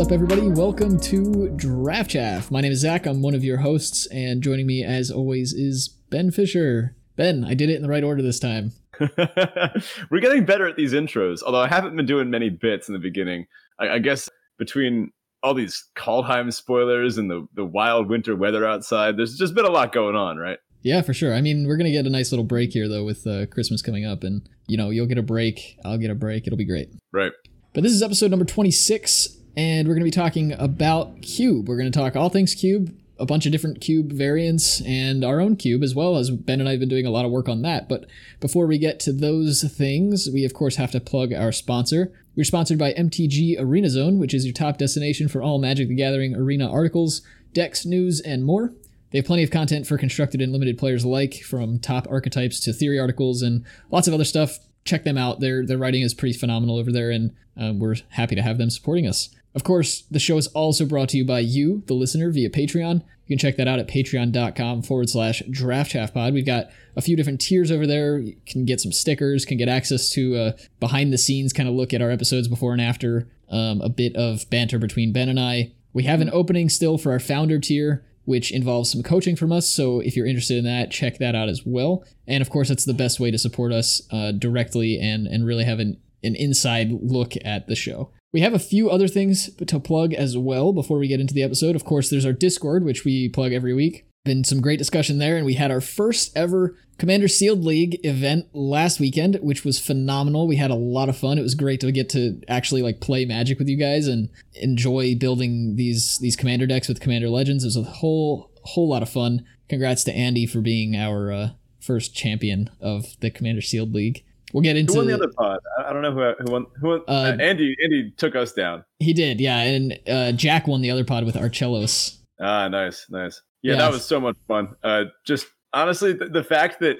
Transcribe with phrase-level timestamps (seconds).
[0.00, 0.48] What's up, everybody?
[0.48, 2.50] Welcome to Draft Chaff.
[2.50, 3.04] My name is Zach.
[3.04, 6.96] I'm one of your hosts, and joining me, as always, is Ben Fisher.
[7.16, 8.72] Ben, I did it in the right order this time.
[8.98, 12.98] We're getting better at these intros, although I haven't been doing many bits in the
[12.98, 13.46] beginning.
[13.78, 15.10] I, I guess between
[15.42, 19.70] all these Kaldheim spoilers and the, the wild winter weather outside, there's just been a
[19.70, 20.60] lot going on, right?
[20.80, 21.34] Yeah, for sure.
[21.34, 24.06] I mean, we're gonna get a nice little break here though with uh, Christmas coming
[24.06, 26.46] up, and you know, you'll get a break, I'll get a break.
[26.46, 26.88] It'll be great.
[27.12, 27.32] Right.
[27.74, 31.68] But this is episode number 26, and we're gonna be talking about Cube.
[31.68, 35.56] We're gonna talk all things Cube, a bunch of different Cube variants, and our own
[35.56, 36.16] Cube as well.
[36.16, 37.88] As Ben and I have been doing a lot of work on that.
[37.88, 38.06] But
[38.40, 42.12] before we get to those things, we of course have to plug our sponsor.
[42.36, 45.94] We're sponsored by MTG Arena Zone, which is your top destination for all Magic the
[45.94, 47.22] Gathering arena articles,
[47.52, 48.72] decks, news, and more.
[49.10, 52.72] They have plenty of content for constructed and limited players alike, from top archetypes to
[52.72, 54.58] theory articles and lots of other stuff.
[54.84, 55.40] Check them out.
[55.40, 58.70] Their their writing is pretty phenomenal over there, and um, we're happy to have them
[58.70, 59.28] supporting us.
[59.54, 63.02] Of course, the show is also brought to you by you, the listener, via Patreon.
[63.26, 66.32] You can check that out at patreon.com forward slash draftchaffpod.
[66.32, 68.18] We've got a few different tiers over there.
[68.18, 71.74] You can get some stickers, can get access to a behind the scenes kind of
[71.74, 75.38] look at our episodes before and after, um, a bit of banter between Ben and
[75.38, 75.72] I.
[75.92, 79.68] We have an opening still for our founder tier which involves some coaching from us.
[79.68, 82.04] So if you're interested in that, check that out as well.
[82.28, 85.64] And of course, that's the best way to support us uh, directly and and really
[85.64, 88.10] have an, an inside look at the show.
[88.32, 91.42] We have a few other things to plug as well before we get into the
[91.42, 91.74] episode.
[91.74, 94.06] Of course, there's our Discord, which we plug every week.
[94.24, 98.46] Been some great discussion there, and we had our first ever Commander Sealed League event
[98.52, 100.46] last weekend, which was phenomenal.
[100.46, 101.38] We had a lot of fun.
[101.38, 105.16] It was great to get to actually like play Magic with you guys and enjoy
[105.16, 107.64] building these these Commander decks with Commander Legends.
[107.64, 109.44] It was a whole whole lot of fun.
[109.68, 111.48] Congrats to Andy for being our uh,
[111.80, 114.22] first champion of the Commander Sealed League.
[114.52, 115.60] We'll get into who won the other pod.
[115.78, 116.66] I don't know who who won.
[116.80, 117.00] Who won?
[117.08, 118.84] Uh, uh, Andy Andy took us down.
[118.98, 122.18] He did, yeah, and uh, Jack won the other pod with Archelos.
[122.40, 123.42] Ah, nice, nice.
[123.62, 124.74] Yeah, that was so much fun.
[124.82, 126.96] Uh, just honestly, the, the fact that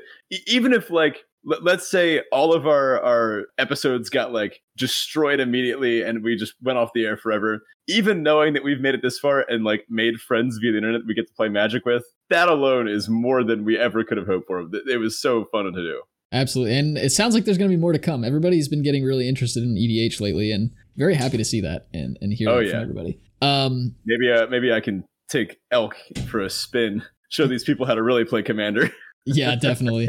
[0.46, 6.22] even if like let's say all of our our episodes got like destroyed immediately and
[6.22, 9.46] we just went off the air forever even knowing that we've made it this far
[9.48, 12.86] and like made friends via the internet we get to play magic with that alone
[12.86, 16.02] is more than we ever could have hoped for it was so fun to do
[16.32, 16.76] absolutely.
[16.76, 18.24] And it sounds like there's going to be more to come.
[18.24, 22.18] Everybody's been getting really interested in edh lately and very happy to see that and,
[22.20, 22.72] and hear oh, yeah.
[22.72, 23.20] from everybody.
[23.42, 25.96] Um maybe uh maybe i can take elk
[26.28, 28.90] for a spin show these people how to really play commander.
[29.26, 30.08] Yeah definitely.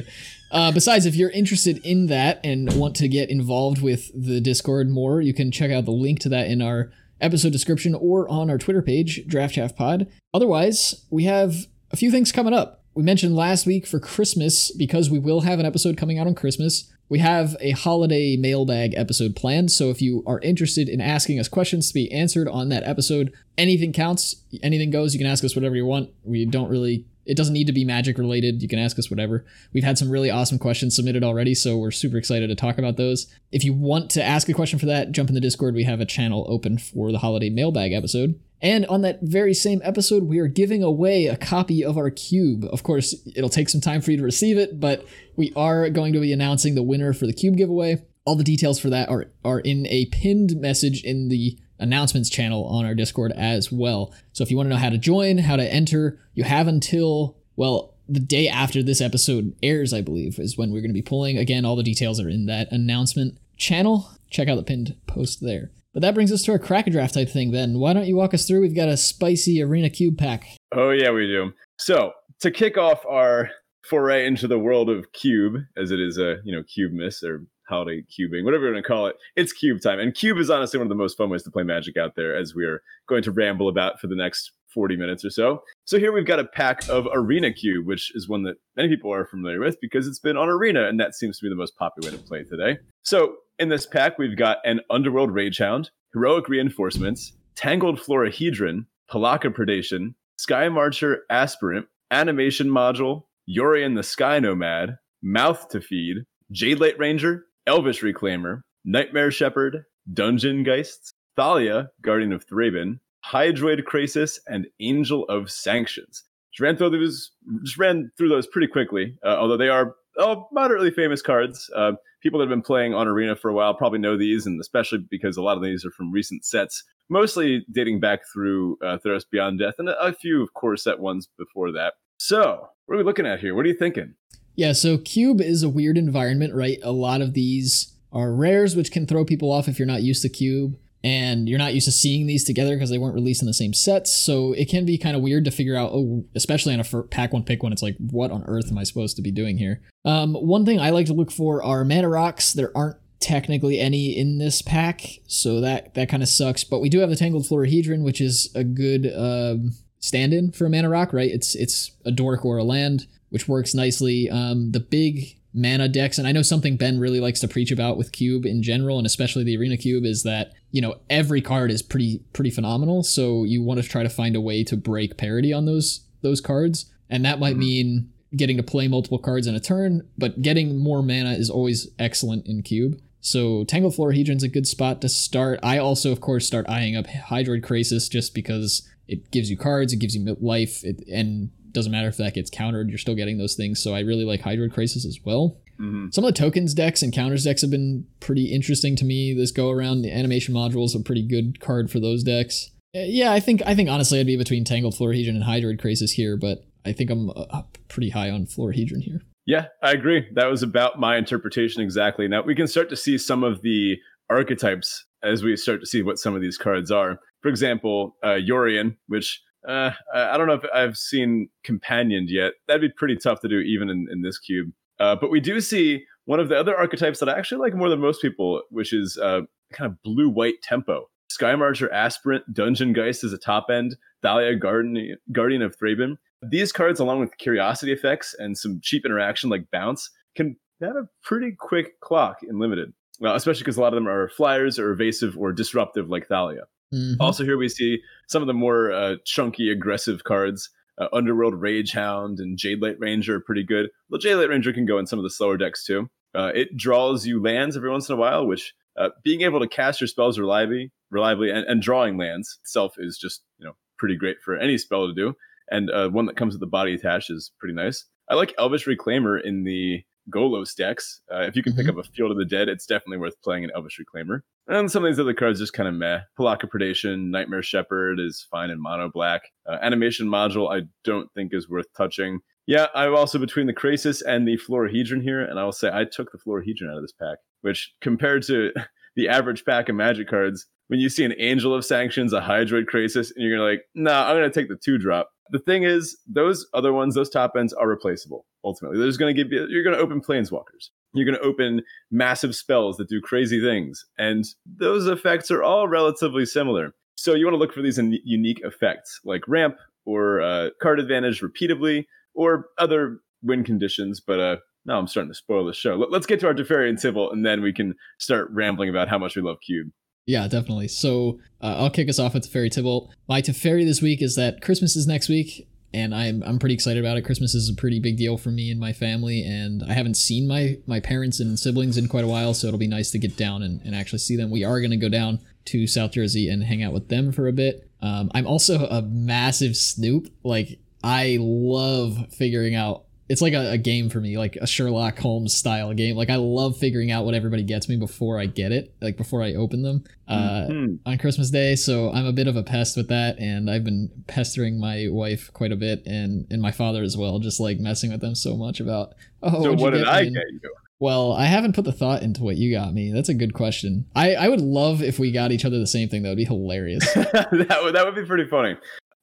[0.52, 4.90] Uh, besides if you're interested in that and want to get involved with the discord
[4.90, 8.50] more you can check out the link to that in our episode description or on
[8.50, 10.08] our twitter page draft chaff pod.
[10.34, 15.10] Otherwise we have a few things coming up we mentioned last week for christmas because
[15.10, 19.36] we will have an episode coming out on christmas we have a holiday mailbag episode
[19.36, 22.86] planned, so if you are interested in asking us questions to be answered on that
[22.86, 25.14] episode, anything counts, anything goes.
[25.14, 26.12] You can ask us whatever you want.
[26.24, 28.62] We don't really it doesn't need to be magic related.
[28.62, 29.46] You can ask us whatever.
[29.74, 32.96] We've had some really awesome questions submitted already, so we're super excited to talk about
[32.96, 33.28] those.
[33.52, 35.76] If you want to ask a question for that, jump in the Discord.
[35.76, 38.40] We have a channel open for the holiday mailbag episode.
[38.62, 42.66] And on that very same episode, we are giving away a copy of our cube.
[42.66, 45.06] Of course, it'll take some time for you to receive it, but
[45.36, 48.04] we are going to be announcing the winner for the cube giveaway.
[48.24, 52.66] All the details for that are, are in a pinned message in the announcements channel
[52.66, 54.14] on our Discord as well.
[54.32, 57.38] So if you want to know how to join, how to enter, you have until,
[57.56, 61.02] well, the day after this episode airs, I believe, is when we're going to be
[61.02, 61.38] pulling.
[61.38, 64.12] Again, all the details are in that announcement channel.
[64.30, 65.72] Check out the pinned post there.
[65.94, 67.80] But that brings us to our crack draft type thing then.
[67.80, 68.62] Why don't you walk us through?
[68.62, 70.46] We've got a spicy arena cube pack.
[70.72, 71.52] Oh, yeah, we do.
[71.78, 73.50] So, to kick off our
[73.86, 77.46] foray into the world of cube, as it is a, you know, cube miss or
[77.68, 79.16] holiday cubing, whatever you want to call it.
[79.36, 80.00] It's cube time.
[80.00, 82.36] And cube is honestly one of the most fun ways to play magic out there,
[82.36, 85.64] as we're going to ramble about for the next 40 minutes or so.
[85.86, 89.14] So here we've got a pack of Arena Cube, which is one that many people
[89.14, 91.76] are familiar with because it's been on Arena, and that seems to be the most
[91.78, 92.78] popular way to play today.
[93.04, 100.16] So in this pack, we've got an Underworld Ragehound, Heroic Reinforcements, Tangled Florahedron, Pelakka Predation,
[100.40, 108.62] Skymarcher Aspirant, Animation Module, Yorion the Sky Nomad, Mouth to Feed, Jadelight Ranger, Elvish Reclaimer,
[108.84, 116.24] Nightmare Shepherd, Dungeon Geists, Thalia, Guardian of Thraben, Hydroid Krasis, and Angel of Sanctions.
[116.52, 117.30] Just ran through those,
[117.64, 121.70] just ran through those pretty quickly, uh, although they are oh, moderately famous cards.
[121.76, 124.60] Uh, people that have been playing on Arena for a while probably know these, and
[124.60, 128.98] especially because a lot of these are from recent sets, mostly dating back through uh,
[129.04, 131.94] Theros Beyond Death and a, few core set ones before that.
[132.18, 133.56] So, what are we looking at here?
[133.56, 134.14] What are you thinking?
[134.56, 136.78] Yeah, so Cube is a weird environment, right?
[136.84, 140.22] A lot of these are rares, which can throw people off if you're not used
[140.22, 140.78] to Cube.
[141.04, 143.74] And you're not used to seeing these together because they weren't released in the same
[143.74, 144.16] sets.
[144.16, 145.92] So it can be kind of weird to figure out.
[145.94, 148.84] Oh, especially on a pack one pick one, it's like, what on earth am I
[148.84, 149.82] supposed to be doing here?
[150.06, 152.54] Um, one thing I like to look for are mana rocks.
[152.54, 156.64] There aren't technically any in this pack, so that that kind of sucks.
[156.64, 160.70] But we do have the Tangled Florahedron, which is a good um, stand-in for a
[160.70, 161.30] mana rock, right?
[161.30, 164.30] It's it's a dork or a land, which works nicely.
[164.30, 167.98] Um, the big mana decks, and I know something Ben really likes to preach about
[167.98, 171.72] with Cube in general, and especially the Arena Cube, is that you know every card
[171.72, 173.04] is pretty pretty phenomenal.
[173.04, 176.42] So you want to try to find a way to break parity on those those
[176.42, 177.60] cards, and that might mm-hmm.
[177.60, 181.90] mean getting to play multiple cards in a turn, but getting more mana is always
[182.00, 183.00] excellent in Cube.
[183.20, 185.60] So Tangled Florahedron's a good spot to start.
[185.62, 189.94] I also, of course, start eyeing up Hydroid Krasis just because it gives you cards,
[189.94, 193.38] it gives you life, it, and doesn't matter if that gets countered, you're still getting
[193.38, 193.82] those things.
[193.82, 195.58] So I really like Hydroid Krasis as well.
[195.80, 196.10] Mm-hmm.
[196.12, 199.52] Some of the tokens decks and counters decks have been pretty interesting to me this
[199.52, 200.04] go around.
[200.04, 202.70] The animation module is a pretty good card for those decks.
[202.96, 206.12] Uh, Yeah, I think I think honestly I'd be between Tangled Florahedron and Hydroid Krasis
[206.12, 209.22] here, but I think I'm uh, pretty high on Florahedron here.
[209.46, 210.28] Yeah, I agree.
[210.36, 212.28] That was about my interpretation exactly.
[212.28, 213.98] Now we can start to see some of the
[214.30, 217.20] archetypes as we start to see what some of these cards are.
[217.42, 222.54] For example, uh, Yorion, which uh, I don't know if I've seen companioned yet.
[222.68, 224.72] That'd be pretty tough to do even in, in this cube.
[225.00, 227.90] Uh, but we do see one of the other archetypes that I actually like more
[227.90, 229.42] than most people, which is uh,
[229.74, 231.10] kind of blue white tempo.
[231.32, 236.18] Skymarcher Aspirant, Dungeon Geist is a top end, Thalia Guardian, Guardian of Thraben.
[236.42, 241.08] These cards, along with curiosity effects and some cheap interaction like bounce, can have a
[241.24, 242.94] pretty quick clock in limited.
[243.20, 246.64] Well, especially because a lot of them are flyers or evasive or disruptive like Thalia.
[246.94, 247.16] Mhm.
[247.20, 250.70] Also, here we see some of the more uh, chunky, aggressive cards.
[250.98, 253.90] Uh, Underworld Rage Hound and Jadelight Ranger are pretty good.
[254.10, 256.10] Well, Jadelight Ranger can go in some of the slower decks too.
[256.36, 259.68] Uh, it draws you lands every once in a while, which uh, being able to
[259.68, 264.16] cast your spells reliably, reliably, and, and drawing lands itself is just you know pretty
[264.18, 265.34] great for any spell to do.
[265.70, 268.06] And uh, one that comes with the body attached is pretty nice.
[268.30, 271.22] I like Elvish Reclaimer in the Golos decks.
[271.32, 271.90] Uh, if you can pick Mhm.
[271.90, 274.42] up a Field of the Dead, it's definitely worth playing an Elvish Reclaimer.
[274.68, 276.22] And some of these other cards just kind of meh.
[276.40, 279.42] Pelakka Predation, Nightmare Shepherd is fine in mono black.
[279.68, 282.40] Uh, animation Module, I don't think is worth touching.
[282.68, 286.06] Yeah, I'm also between the Krasis and the Florahedron here, and I will say I
[286.06, 288.72] took the Florahedron out of this pack, which compared to
[289.16, 292.86] the average pack of Magic cards, when you see an Angel of Sanctions, a Hydroid
[292.86, 295.30] Krasis, and you're gonna like, nah, I'm gonna take the two drop.
[295.52, 298.46] The thing is, those other ones, those top ends are replaceable.
[298.64, 299.68] Ultimately, they're just gonna give you.
[299.70, 300.90] You're gonna open Planeswalkers.
[301.14, 306.46] You're gonna open massive spells that do crazy things, and those effects are all relatively
[306.46, 306.94] similar.
[307.16, 311.42] So you want to look for these unique effects, like ramp or uh, card advantage
[311.42, 314.20] repeatedly, or other win conditions.
[314.20, 314.56] But uh,
[314.86, 315.96] now I'm starting to spoil the show.
[315.96, 319.08] Let- Let's get to our Teferi and Tibalt, and then we can start rambling about
[319.10, 319.90] how much we love Cube.
[320.26, 320.88] Yeah, definitely.
[320.88, 323.10] So uh, I'll kick us off with Teferi Tibalt.
[323.28, 327.04] My Teferi this week is that Christmas is next week, and I'm I'm pretty excited
[327.04, 327.24] about it.
[327.24, 330.48] Christmas is a pretty big deal for me and my family, and I haven't seen
[330.48, 333.36] my my parents and siblings in quite a while, so it'll be nice to get
[333.36, 334.52] down and, and actually see them.
[334.52, 337.48] We are going to go down to South Jersey and hang out with them for
[337.48, 337.90] a bit.
[338.02, 340.28] Um, I'm also a massive Snoop.
[340.44, 343.06] Like I love figuring out.
[343.32, 346.16] It's like a, a game for me, like a Sherlock Holmes style game.
[346.16, 349.42] Like I love figuring out what everybody gets me before I get it, like before
[349.42, 350.04] I open them.
[350.28, 351.00] Uh, Mhm.
[351.06, 354.10] on Christmas Day, so I'm a bit of a pest with that, and I've been
[354.28, 358.12] pestering my wife quite a bit, and and my father as well, just like messing
[358.12, 359.14] with them so much about.
[359.44, 360.74] Oh, so what did I me?" get you?
[361.00, 363.12] Well, I haven't put the thought into what you got me.
[363.12, 364.06] That's a good question.
[364.16, 366.22] I I would love if we got each other the same thing.
[366.24, 367.12] That would be hilarious.
[367.14, 368.76] that would that would be pretty funny.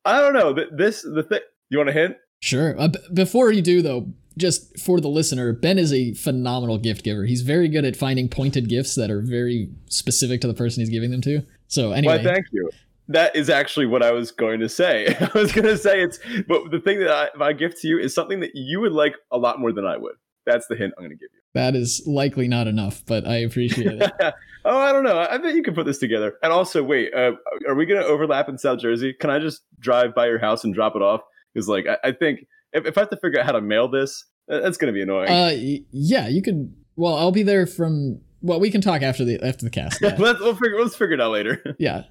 [0.04, 0.52] I don't know.
[0.76, 1.40] This the thing.
[1.70, 2.16] You want a hint?
[2.40, 2.78] Sure.
[2.78, 7.04] Uh, b- before you do, though, just for the listener, Ben is a phenomenal gift
[7.04, 7.24] giver.
[7.24, 10.90] He's very good at finding pointed gifts that are very specific to the person he's
[10.90, 11.42] giving them to.
[11.66, 12.70] So anyway, Why, thank you.
[13.08, 15.16] That is actually what I was going to say.
[15.20, 17.98] I was going to say it's, but the thing that I, I gift to you
[17.98, 20.14] is something that you would like a lot more than I would.
[20.46, 21.40] That's the hint I'm going to give you.
[21.54, 24.12] that is likely not enough, but I appreciate it.
[24.64, 25.18] oh, I don't know.
[25.18, 26.38] I bet you can put this together.
[26.42, 27.32] And also, wait, uh,
[27.66, 29.12] are we going to overlap in South Jersey?
[29.12, 31.20] Can I just drive by your house and drop it off?
[31.52, 33.88] Because, like, I, I think if, if I have to figure out how to mail
[33.88, 35.28] this, that's going to be annoying.
[35.28, 35.52] uh,
[35.92, 36.74] yeah, you could.
[36.96, 38.20] Well, I'll be there from.
[38.40, 40.00] Well, we can talk after the after the cast.
[40.00, 40.14] Yeah.
[40.18, 41.62] let's we'll figure let's figure it out later.
[41.78, 42.04] yeah.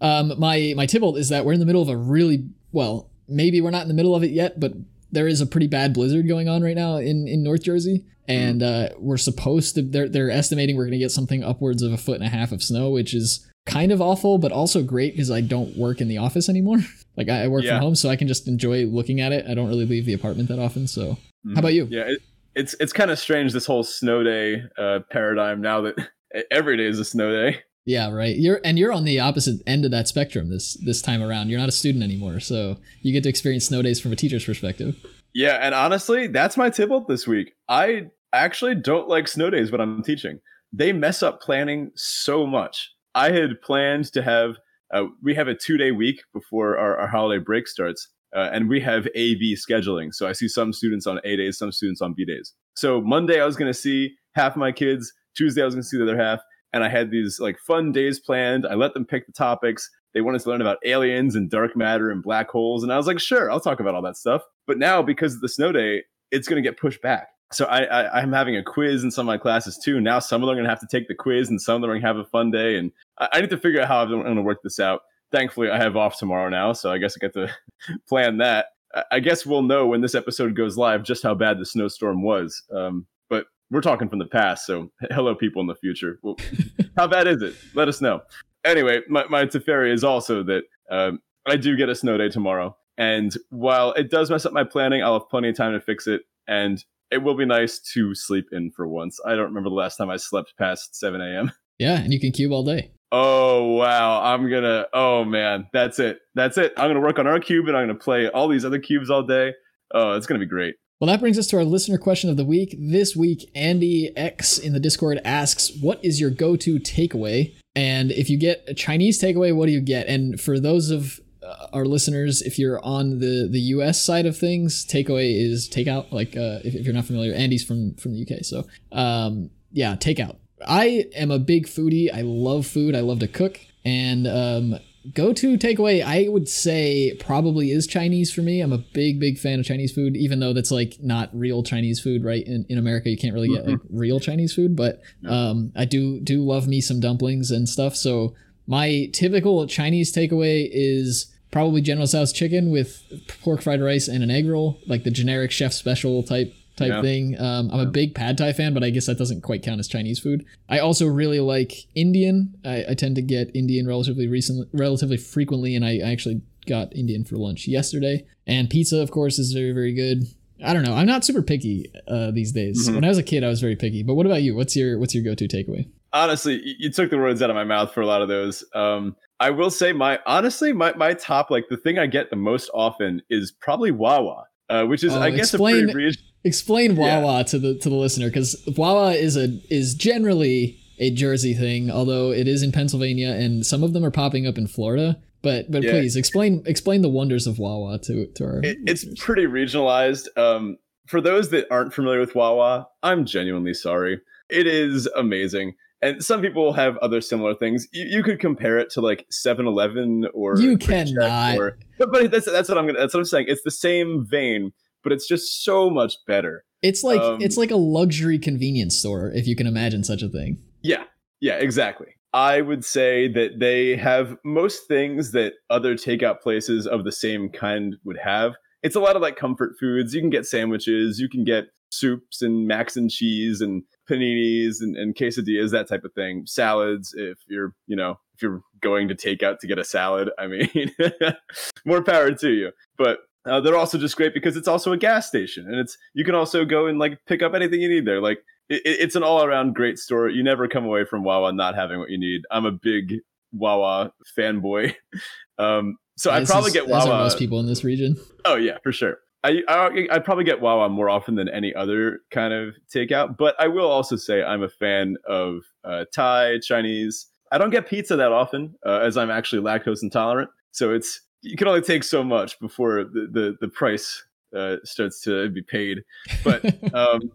[0.00, 3.60] Um, my my Tibalt is that we're in the middle of a really well, maybe
[3.60, 4.72] we're not in the middle of it yet, but
[5.10, 8.62] there is a pretty bad blizzard going on right now in in North Jersey, and
[8.62, 9.82] uh, we're supposed to.
[9.82, 12.52] They're they're estimating we're going to get something upwards of a foot and a half
[12.52, 16.08] of snow, which is kind of awful, but also great because I don't work in
[16.08, 16.78] the office anymore.
[17.16, 17.76] like I, I work Yeah.
[17.76, 19.46] from home, so I can just enjoy looking at it.
[19.48, 20.86] I don't really leave the apartment that often.
[20.86, 21.18] So
[21.54, 21.86] how about you?
[21.90, 22.18] Yeah, it,
[22.54, 25.96] it's it's kind of strange this whole snow day uh, paradigm now that
[26.50, 27.58] every day is a snow day.
[27.84, 28.36] Yeah, right.
[28.36, 31.48] You're and you're on the opposite end of that spectrum this this time around.
[31.48, 34.44] You're not a student anymore, so you get to experience snow days from a teacher's
[34.44, 34.96] perspective.
[35.34, 37.52] Yeah, and honestly, that's my tip this week.
[37.68, 40.38] I actually don't like snow days when I'm teaching.
[40.72, 42.90] They mess up planning so much.
[43.14, 44.56] I had planned to have
[44.92, 48.68] uh, we have a two day week before our, our holiday break starts, uh, and
[48.68, 50.12] we have AV scheduling.
[50.12, 52.52] So I see some students on A days, some students on B days.
[52.74, 55.12] So Monday I was going to see half my kids.
[55.34, 56.40] Tuesday I was going to see the other half
[56.72, 58.66] and I had these like fun days planned.
[58.66, 59.90] I let them pick the topics.
[60.14, 63.06] They wanted to learn about aliens and dark matter and black holes, and I was
[63.06, 64.42] like, sure, I'll talk about all that stuff.
[64.66, 67.28] But now because of the snow day, it's going to get pushed back.
[67.52, 70.00] So I, I am having a quiz in some of my classes too.
[70.00, 71.80] Now some of them are going to have to take the quiz, and some of
[71.82, 72.76] them are going to have a fun day.
[72.76, 75.02] And I, I need to figure out how I'm going to work this out.
[75.30, 77.48] Thankfully, I have off tomorrow now, so I guess I get to
[78.08, 78.66] plan that.
[79.10, 82.62] I guess we'll know when this episode goes live just how bad the snowstorm was.
[82.74, 86.18] Um, but we're talking from the past, so hello, people in the future.
[86.22, 86.36] Well,
[86.96, 87.54] how bad is it?
[87.74, 88.20] Let us know.
[88.64, 92.76] Anyway, my, my Teferi is also that um, I do get a snow day tomorrow.
[92.98, 96.06] And while it does mess up my planning, I'll have plenty of time to fix
[96.06, 96.22] it.
[96.46, 99.18] And it will be nice to sleep in for once.
[99.24, 101.52] I don't remember the last time I slept past 7 a.m.
[101.78, 102.92] Yeah, and you can cube all day.
[103.14, 104.86] Oh wow, I'm gonna.
[104.92, 106.20] Oh man, that's it.
[106.34, 106.72] That's it.
[106.78, 109.22] I'm gonna work on our cube, and I'm gonna play all these other cubes all
[109.22, 109.52] day.
[109.94, 110.76] Oh, it's gonna be great.
[111.02, 112.76] Well, that brings us to our listener question of the week.
[112.78, 117.56] This week, Andy X in the Discord asks, What is your go to takeaway?
[117.74, 120.06] And if you get a Chinese takeaway, what do you get?
[120.06, 124.38] And for those of uh, our listeners, if you're on the, the US side of
[124.38, 126.12] things, takeaway is takeout.
[126.12, 128.44] Like uh, if, if, you're not familiar, Andy's from, from the UK.
[128.44, 130.36] So um, yeah, takeout.
[130.66, 132.12] I am a big foodie.
[132.12, 132.94] I love food.
[132.94, 133.60] I love to cook.
[133.84, 134.78] And um,
[135.14, 139.36] go to takeaway i would say probably is chinese for me i'm a big big
[139.36, 142.78] fan of chinese food even though that's like not real chinese food right in, in
[142.78, 146.68] america you can't really get like real chinese food but um i do do love
[146.68, 148.34] me some dumplings and stuff so
[148.68, 153.02] my typical chinese takeaway is probably general tso's chicken with
[153.42, 157.02] pork fried rice and an egg roll like the generic chef special type type yeah.
[157.02, 157.40] thing.
[157.40, 159.88] Um, I'm a big pad thai fan, but I guess that doesn't quite count as
[159.88, 160.44] Chinese food.
[160.68, 162.54] I also really like Indian.
[162.64, 166.94] I, I tend to get Indian relatively recently, relatively frequently, and I, I actually got
[166.94, 168.26] Indian for lunch yesterday.
[168.46, 170.24] And pizza, of course, is very very good.
[170.64, 170.94] I don't know.
[170.94, 172.86] I'm not super picky uh, these days.
[172.86, 172.94] Mm-hmm.
[172.96, 174.02] When I was a kid, I was very picky.
[174.02, 174.54] But what about you?
[174.54, 175.88] What's your what's your go to takeaway?
[176.12, 178.64] Honestly, you took the words out of my mouth for a lot of those.
[178.74, 182.36] Um, I will say my honestly my my top like the thing I get the
[182.36, 186.96] most often is probably Wawa, uh, which is oh, I guess explain, a pretty Explain
[186.96, 187.42] Wawa yeah.
[187.44, 192.32] to the to the listener because Wawa is a is generally a Jersey thing, although
[192.32, 195.18] it is in Pennsylvania and some of them are popping up in Florida.
[195.42, 195.92] But but yeah.
[195.92, 198.60] please explain explain the wonders of Wawa to to our.
[198.62, 200.26] It, it's pretty regionalized.
[200.36, 204.20] Um, for those that aren't familiar with Wawa, I'm genuinely sorry.
[204.48, 205.74] It is amazing.
[206.00, 207.86] And some people have other similar things.
[207.92, 211.56] You, you could compare it to like 7-Eleven or you cannot.
[211.56, 212.98] Or, but, but that's that's what I'm gonna.
[212.98, 213.46] That's what I'm saying.
[213.48, 216.64] It's the same vein but it's just so much better.
[216.82, 220.28] It's like um, it's like a luxury convenience store, if you can imagine such a
[220.28, 220.58] thing.
[220.82, 221.04] Yeah,
[221.40, 222.16] yeah, exactly.
[222.34, 227.50] I would say that they have most things that other takeout places of the same
[227.50, 228.54] kind would have.
[228.82, 230.14] It's a lot of like comfort foods.
[230.14, 234.96] You can get sandwiches, you can get soups and macs and cheese and paninis and,
[234.96, 236.44] and quesadillas, that type of thing.
[236.46, 240.30] Salads, if you're, you know, if you're going to take out to get a salad,
[240.38, 240.90] I mean,
[241.86, 242.70] more power to you.
[242.96, 246.24] But uh, they're also just great because it's also a gas station, and it's you
[246.24, 248.20] can also go and like pick up anything you need there.
[248.20, 250.28] Like it, it's an all around great store.
[250.28, 252.42] You never come away from Wawa not having what you need.
[252.50, 253.20] I'm a big
[253.52, 254.94] Wawa fanboy,
[255.58, 257.06] um, so I probably is, get Wawa.
[257.06, 258.16] most people in this region.
[258.44, 259.18] Oh yeah, for sure.
[259.44, 263.56] I, I I probably get Wawa more often than any other kind of takeout, but
[263.58, 267.26] I will also say I'm a fan of uh, Thai, Chinese.
[267.50, 270.48] I don't get pizza that often, uh, as I'm actually lactose intolerant.
[270.70, 274.24] So it's you can only take so much before the the, the price
[274.56, 276.04] uh, starts to be paid.
[276.44, 277.32] But um,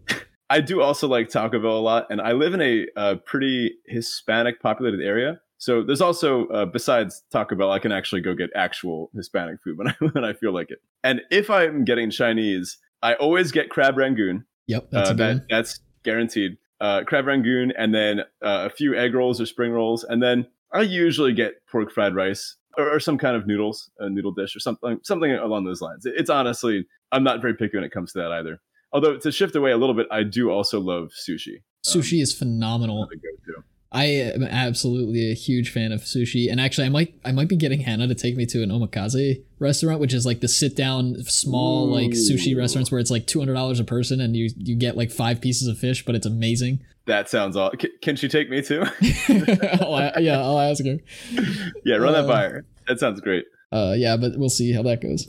[0.50, 3.74] I do also like Taco Bell a lot, and I live in a, a pretty
[3.86, 5.40] Hispanic populated area.
[5.58, 9.76] So there's also uh, besides Taco Bell, I can actually go get actual Hispanic food
[9.78, 10.80] when I when I feel like it.
[11.04, 14.44] And if I'm getting Chinese, I always get crab rangoon.
[14.66, 16.56] Yep, that's uh, that, that's guaranteed.
[16.80, 20.46] Uh, crab rangoon, and then uh, a few egg rolls or spring rolls, and then
[20.72, 24.56] I usually get pork fried rice or, or, some kind of noodles, a noodle dish,
[24.56, 26.06] or something, something along those lines.
[26.06, 28.60] It's honestly, I'm not very picky when it comes to that either.
[28.92, 31.62] Although to shift away a little bit, I do also love sushi.
[31.86, 33.08] Sushi um, is phenomenal.
[33.90, 37.56] I am absolutely a huge fan of sushi, and actually, I might I might be
[37.56, 41.16] getting Hannah to take me to an omakase restaurant, which is like the sit down
[41.24, 42.58] small like sushi Ooh.
[42.58, 45.40] restaurants where it's like two hundred dollars a person and you you get like five
[45.40, 46.80] pieces of fish, but it's amazing.
[47.06, 47.72] That sounds all.
[48.02, 48.82] Can she take me too?
[49.80, 50.98] I'll, yeah, I'll ask her.
[51.84, 52.64] yeah, run that Uh, by her.
[52.86, 53.46] That sounds great.
[53.72, 55.26] Uh, yeah, but we'll see how that goes.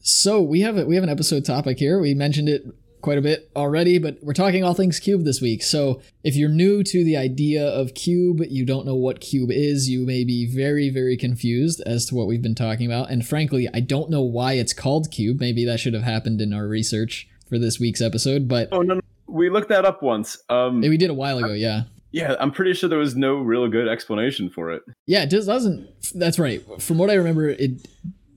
[0.00, 2.00] So we have a, we have an episode topic here.
[2.00, 2.64] We mentioned it
[3.02, 5.62] quite a bit already, but we're talking all things cube this week.
[5.62, 9.88] So if you're new to the idea of cube, you don't know what cube is,
[9.88, 13.10] you may be very very confused as to what we've been talking about.
[13.10, 15.40] And frankly, I don't know why it's called cube.
[15.40, 18.94] Maybe that should have happened in our research for this week's episode, but Oh no,
[18.94, 20.38] no, we looked that up once.
[20.48, 21.52] Um, we did a while ago.
[21.52, 21.82] Yeah.
[22.12, 24.82] yeah, I'm pretty sure there was no real good explanation for it.
[25.06, 25.88] Yeah, it just doesn't.
[26.14, 26.62] That's right.
[26.80, 27.88] From what I remember, it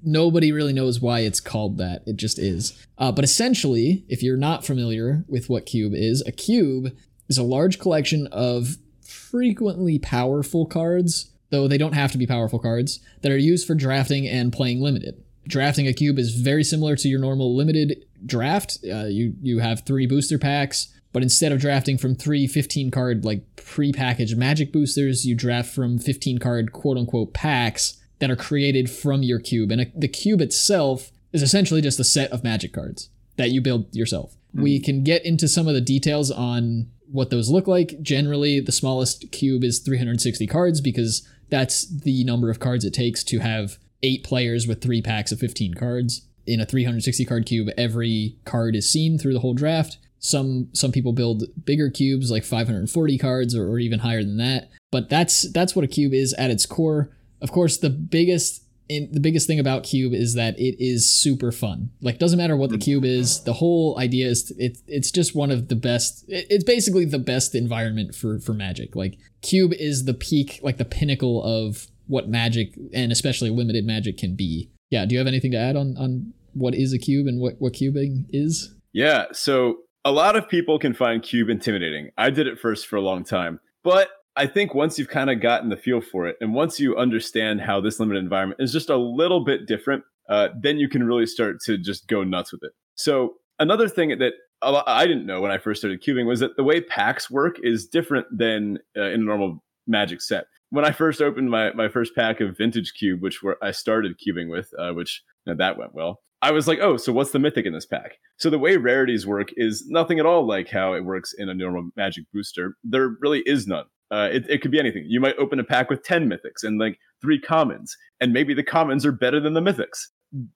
[0.05, 2.03] nobody really knows why it's called that.
[2.05, 2.85] It just is.
[2.97, 6.95] Uh, but essentially, if you're not familiar with what cube is, a cube
[7.27, 12.59] is a large collection of frequently powerful cards, though they don't have to be powerful
[12.59, 15.21] cards, that are used for drafting and playing limited.
[15.47, 18.79] Drafting a cube is very similar to your normal limited draft.
[18.83, 23.25] Uh, you you have three booster packs, but instead of drafting from three 15 card
[23.25, 28.89] like pre-packaged magic boosters, you draft from 15 card quote unquote packs that are created
[28.89, 29.71] from your cube.
[29.71, 33.61] And a, the cube itself is essentially just a set of magic cards that you
[33.61, 34.35] build yourself.
[34.53, 34.61] Hmm.
[34.61, 38.01] We can get into some of the details on what those look like.
[38.01, 43.23] Generally, the smallest cube is 360 cards because that's the number of cards it takes
[43.25, 46.27] to have eight players with three packs of 15 cards.
[46.45, 49.97] In a 360 card cube, every card is seen through the whole draft.
[50.19, 54.69] Some some people build bigger cubes like 540 cards or, or even higher than that.
[54.91, 57.11] But that's that's what a cube is at its core.
[57.45, 61.51] Of course, the biggest in, the biggest thing about cube is that it is super
[61.51, 61.91] fun.
[62.01, 62.85] Like doesn't matter what the mm-hmm.
[62.85, 63.43] cube is.
[63.43, 66.25] The whole idea is it, it's just one of the best.
[66.27, 68.95] It, it's basically the best environment for for magic.
[68.95, 74.17] Like cube is the peak, like the pinnacle of what magic and especially limited magic
[74.17, 74.71] can be.
[74.89, 75.05] Yeah.
[75.05, 77.73] Do you have anything to add on on what is a cube and what what
[77.73, 78.73] cubing is?
[78.91, 82.09] Yeah, so a lot of people can find cube intimidating.
[82.17, 85.39] I did it first for a long time, but I think once you've kind of
[85.39, 88.89] gotten the feel for it, and once you understand how this limited environment is just
[88.89, 92.63] a little bit different, uh, then you can really start to just go nuts with
[92.63, 92.71] it.
[92.95, 96.63] So another thing that I didn't know when I first started cubing was that the
[96.63, 100.45] way packs work is different than uh, in a normal Magic set.
[100.71, 104.49] When I first opened my my first pack of Vintage Cube, which I started cubing
[104.49, 106.21] with, uh, which you know, that went well.
[106.41, 108.17] I was like, oh, so what's the mythic in this pack?
[108.37, 111.53] So the way rarities work is nothing at all like how it works in a
[111.53, 112.77] normal Magic booster.
[112.83, 113.85] There really is none.
[114.11, 115.05] Uh, it, it could be anything.
[115.07, 118.63] You might open a pack with 10 mythics and like three commons, and maybe the
[118.63, 120.07] commons are better than the mythics.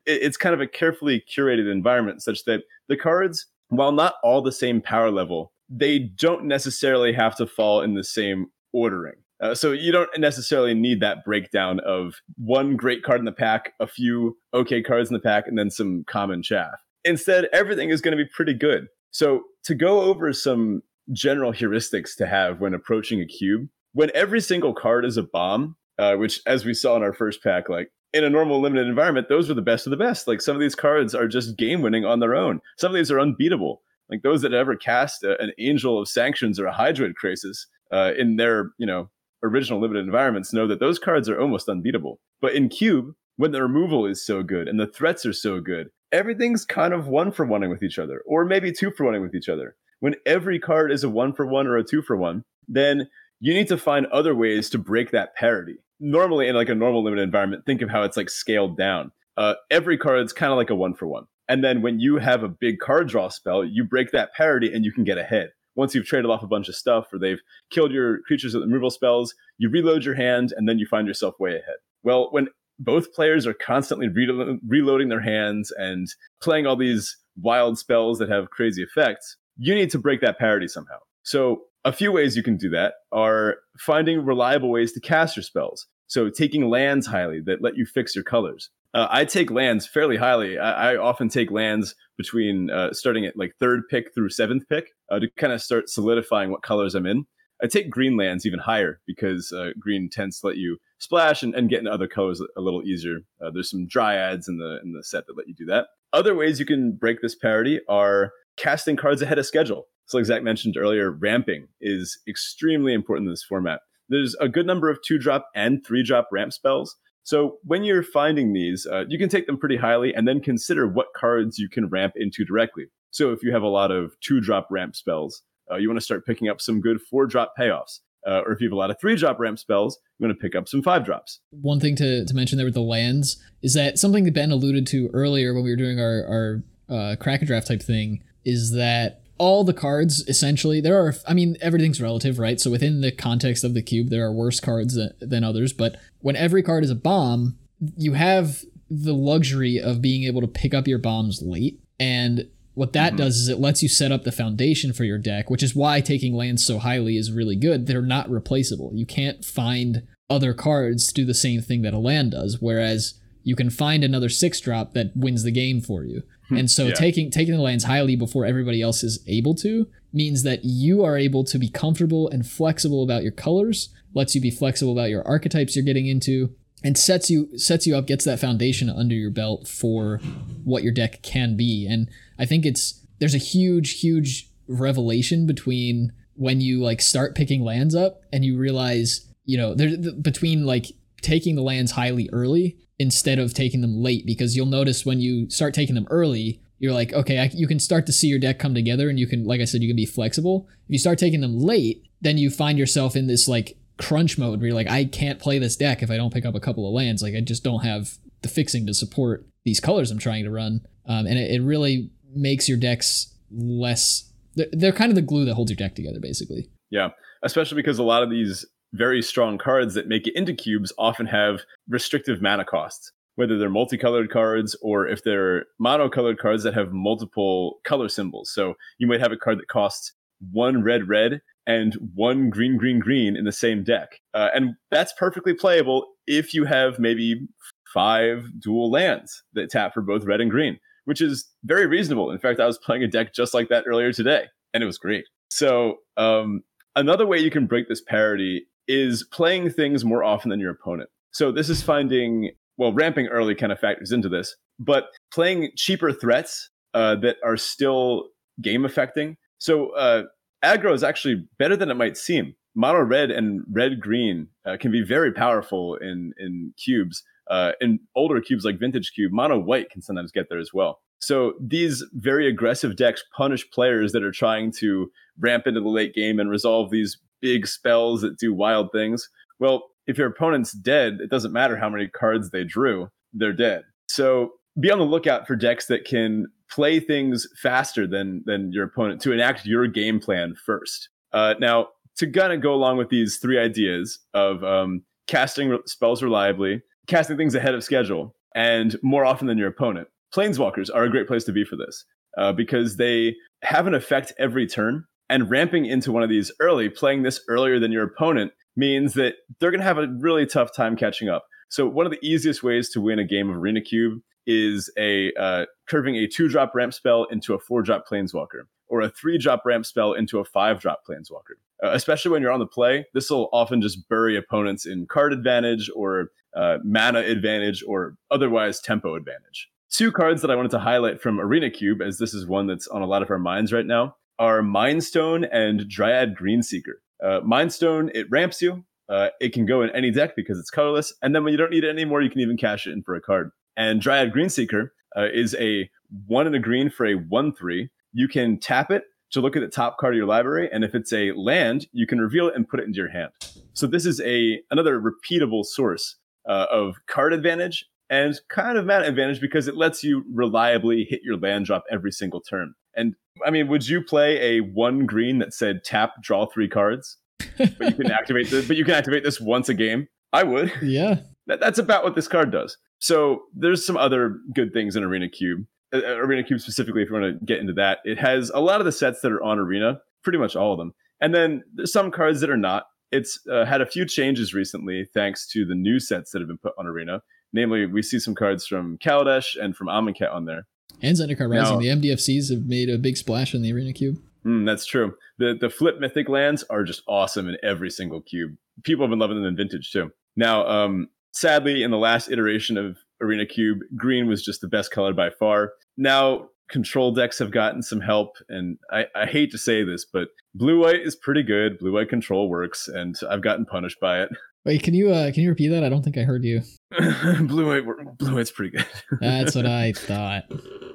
[0.05, 4.41] It, it's kind of a carefully curated environment such that the cards, while not all
[4.41, 9.15] the same power level, they don't necessarily have to fall in the same ordering.
[9.41, 13.73] Uh, so you don't necessarily need that breakdown of one great card in the pack,
[13.79, 16.83] a few okay cards in the pack, and then some common chaff.
[17.05, 18.87] Instead, everything is going to be pretty good.
[19.11, 24.41] So to go over some general heuristics to have when approaching a cube, when every
[24.41, 27.91] single card is a bomb, uh, which as we saw in our first pack, like
[28.13, 30.27] in a normal limited environment, those are the best of the best.
[30.27, 32.59] Like some of these cards are just game winning on their own.
[32.77, 33.81] Some of these are unbeatable.
[34.09, 38.13] Like those that ever cast a, an Angel of Sanctions or a Hydroid Krasis uh,
[38.17, 39.09] in their, you know,
[39.43, 42.19] original limited environments know that those cards are almost unbeatable.
[42.41, 45.89] But in Cube, when the removal is so good and the threats are so good,
[46.11, 49.35] everything's kind of one for one with each other, or maybe two for one with
[49.35, 49.75] each other.
[49.99, 53.09] When every card is a one for one or a two for one, then
[53.39, 55.77] you need to find other ways to break that parity.
[55.99, 59.11] Normally, in like a normal limited environment, think of how it's like scaled down.
[59.37, 61.25] Uh, every card's kind of like a one for one.
[61.47, 64.85] And then when you have a big card draw spell, you break that parity and
[64.85, 65.49] you can get ahead.
[65.75, 68.89] Once you've traded off a bunch of stuff or they've killed your creatures with removal
[68.89, 71.77] spells, you reload your hand and then you find yourself way ahead.
[72.03, 76.07] Well, when both players are constantly re- reloading their hands and
[76.41, 80.67] playing all these wild spells that have crazy effects, you need to break that parity
[80.67, 80.97] somehow.
[81.23, 85.43] So, a few ways you can do that are finding reliable ways to cast your
[85.43, 85.87] spells.
[86.07, 88.69] So, taking lands highly that let you fix your colors.
[88.93, 90.57] Uh, I take lands fairly highly.
[90.57, 94.89] I, I often take lands between uh, starting at like third pick through seventh pick
[95.11, 97.25] uh, to kind of start solidifying what colors I'm in.
[97.61, 101.53] I take green lands even higher because uh, green tends to let you splash and,
[101.53, 103.19] and get into other colors a little easier.
[103.41, 105.87] Uh, there's some dryads in the in the set that let you do that.
[106.11, 109.87] Other ways you can break this parity are casting cards ahead of schedule.
[110.05, 113.81] So, like Zach mentioned earlier, ramping is extremely important in this format.
[114.09, 116.95] There's a good number of two drop and three drop ramp spells.
[117.23, 120.87] So, when you're finding these, uh, you can take them pretty highly and then consider
[120.87, 122.85] what cards you can ramp into directly.
[123.11, 126.05] So, if you have a lot of two drop ramp spells, uh, you want to
[126.05, 127.99] start picking up some good four drop payoffs.
[128.27, 130.41] Uh, or if you have a lot of three drop ramp spells, you want to
[130.41, 131.39] pick up some five drops.
[131.51, 134.87] One thing to, to mention there with the lands is that something that Ben alluded
[134.87, 139.21] to earlier when we were doing our, our uh, crack draft type thing is that
[139.37, 143.63] all the cards essentially there are i mean everything's relative right so within the context
[143.63, 146.89] of the cube there are worse cards than, than others but when every card is
[146.89, 147.57] a bomb
[147.97, 152.93] you have the luxury of being able to pick up your bombs late and what
[152.93, 153.17] that mm-hmm.
[153.17, 156.01] does is it lets you set up the foundation for your deck which is why
[156.01, 161.07] taking lands so highly is really good they're not replaceable you can't find other cards
[161.07, 164.59] to do the same thing that a land does whereas you can find another six
[164.59, 166.23] drop that wins the game for you.
[166.49, 166.57] Hmm.
[166.57, 166.93] And so yeah.
[166.93, 171.17] taking taking the lands highly before everybody else is able to means that you are
[171.17, 175.25] able to be comfortable and flexible about your colors, lets you be flexible about your
[175.27, 179.31] archetypes you're getting into, and sets you sets you up, gets that foundation under your
[179.31, 180.19] belt for
[180.63, 181.87] what your deck can be.
[181.89, 187.63] And I think it's there's a huge, huge revelation between when you like start picking
[187.63, 190.87] lands up and you realize, you know, there's between like
[191.21, 195.49] taking the lands highly early instead of taking them late because you'll notice when you
[195.49, 198.59] start taking them early you're like okay I, you can start to see your deck
[198.59, 200.67] come together and you can like i said you can be flexible.
[200.85, 204.59] If you start taking them late then you find yourself in this like crunch mode
[204.59, 206.87] where you're like i can't play this deck if i don't pick up a couple
[206.87, 207.23] of lands.
[207.23, 210.81] Like i just don't have the fixing to support these colors i'm trying to run.
[211.05, 215.45] Um, and it, it really makes your decks less they're, they're kind of the glue
[215.45, 216.69] that holds your deck together basically.
[216.89, 217.09] Yeah
[217.41, 221.25] especially because a lot of these very strong cards that make it into cubes often
[221.27, 226.91] have restrictive mana costs, whether they're multicolored cards or if they're monocolored cards that have
[226.91, 228.51] multiple color symbols.
[228.51, 230.13] So you might have a card that costs
[230.51, 234.19] one red, red, and one green, green, green in the same deck.
[234.33, 237.47] Uh, and that's perfectly playable if you have maybe
[237.93, 242.31] five dual lands that tap for both red and green, which is very reasonable.
[242.31, 244.97] In fact, I was playing a deck just like that earlier today, and it was
[244.97, 245.25] great.
[245.51, 246.61] So, um,
[246.95, 251.09] another way you can break this parity is playing things more often than your opponent.
[251.31, 256.11] So this is finding, well, ramping early kind of factors into this, but playing cheaper
[256.11, 258.29] threats uh, that are still
[258.61, 259.37] game affecting.
[259.59, 260.23] So uh,
[260.65, 262.55] aggro is actually better than it might seem.
[262.75, 267.23] Mono red and red green uh, can be very powerful in in cubes.
[267.49, 270.99] Uh, in older cubes like vintage cube, mono white can sometimes get there as well.
[271.19, 276.13] So these very aggressive decks punish players that are trying to ramp into the late
[276.13, 279.27] game and resolve these big spells that do wild things.
[279.59, 283.83] Well, if your opponent's dead, it doesn't matter how many cards they drew, they're dead.
[284.07, 288.85] So be on the lookout for decks that can play things faster than than your
[288.85, 291.09] opponent to enact your game plan first.
[291.31, 296.23] Uh, now, to kind of go along with these three ideas of um, casting spells
[296.23, 301.09] reliably, casting things ahead of schedule, and more often than your opponent, planeswalkers are a
[301.09, 302.05] great place to be for this
[302.37, 306.89] uh, because they have an effect every turn and ramping into one of these early,
[306.89, 310.73] playing this earlier than your opponent, means that they're going to have a really tough
[310.73, 311.45] time catching up.
[311.69, 315.31] So, one of the easiest ways to win a game of Arena Cube is a
[315.39, 319.37] uh, curving a two drop ramp spell into a four drop planeswalker, or a three
[319.37, 321.57] drop ramp spell into a five drop planeswalker.
[321.83, 325.31] Uh, especially when you're on the play, this will often just bury opponents in card
[325.31, 329.69] advantage or uh, mana advantage or otherwise tempo advantage.
[329.91, 332.87] Two cards that I wanted to highlight from Arena Cube, as this is one that's
[332.87, 336.95] on a lot of our minds right now, are Mindstone and Dryad Greenseeker.
[337.21, 338.85] Uh, Mindstone, it ramps you.
[339.09, 341.13] Uh, it can go in any deck because it's colorless.
[341.21, 343.15] And then when you don't need it anymore, you can even cash it in for
[343.15, 343.51] a card.
[343.75, 345.89] And Dryad Greenseeker uh, is a
[346.27, 347.89] one and a green for a 1 3.
[348.13, 350.69] You can tap it to look at the top card of your library.
[350.71, 353.31] And if it's a land, you can reveal it and put it into your hand.
[353.73, 356.15] So this is a another repeatable source
[356.47, 361.21] uh, of card advantage and kind of mana advantage because it lets you reliably hit
[361.23, 362.73] your land drop every single turn.
[362.95, 367.17] And I mean, would you play a one green that said tap, draw three cards?
[367.57, 370.07] but you can activate this, but you can activate this once a game.
[370.31, 370.71] I would.
[370.81, 371.21] Yeah.
[371.47, 372.77] That, that's about what this card does.
[372.99, 375.65] So there's some other good things in Arena Cube.
[375.93, 378.59] Uh, uh, Arena Cube specifically, if you want to get into that, it has a
[378.59, 380.93] lot of the sets that are on Arena, pretty much all of them.
[381.21, 382.85] And then there's some cards that are not.
[383.11, 386.59] It's uh, had a few changes recently thanks to the new sets that have been
[386.59, 387.21] put on Arena.
[387.51, 390.67] Namely, we see some cards from Kaladesh and from Amonkhet on there
[391.01, 391.73] and Zendikar Rising.
[391.73, 394.19] Now, the MDFCs have made a big splash in the Arena Cube.
[394.45, 395.15] Mm, that's true.
[395.37, 398.55] The the flip mythic lands are just awesome in every single cube.
[398.83, 400.11] People have been loving them in vintage too.
[400.35, 404.91] Now, um, sadly, in the last iteration of Arena Cube, green was just the best
[404.91, 405.73] color by far.
[405.97, 410.29] Now, control decks have gotten some help, and I, I hate to say this, but
[410.55, 411.79] blue white is pretty good.
[411.79, 414.29] Blue white control works, and I've gotten punished by it.
[414.69, 415.83] Wait, can you uh, can you repeat that?
[415.83, 416.61] I don't think I heard you.
[417.41, 418.85] blue white, blue white's pretty good.
[419.19, 420.43] That's what I thought.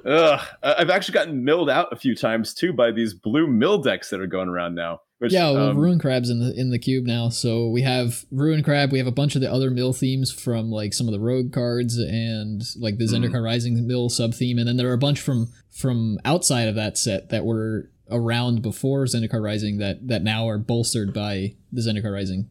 [0.05, 4.11] Ugh, I've actually gotten milled out a few times too by these blue mill decks
[4.11, 5.01] that are going around now.
[5.17, 7.27] Which, yeah, well, um, ruin crabs in the in the cube now.
[7.27, 8.93] So we have ruin crab.
[8.93, 11.51] We have a bunch of the other mill themes from like some of the rogue
[11.51, 13.07] cards and like the.
[13.07, 16.75] Zendikar Rising mill sub theme, and then there are a bunch from from outside of
[16.75, 21.81] that set that were around before Zendikar Rising that that now are bolstered by the
[21.81, 22.49] Zendikar Rising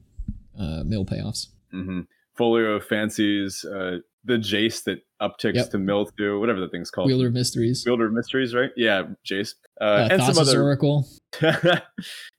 [0.59, 1.49] uh, mill payoffs.
[1.71, 2.01] hmm
[2.37, 5.71] Folio fancies, uh, the Jace that upticks Yep.
[5.71, 7.07] to mill to whatever the thing's called.
[7.07, 8.71] Wheeler of Mysteries, Wielder of Mysteries, right?
[8.77, 9.55] Yeah, Jace.
[9.81, 11.07] Uh, uh, and some other Oracle.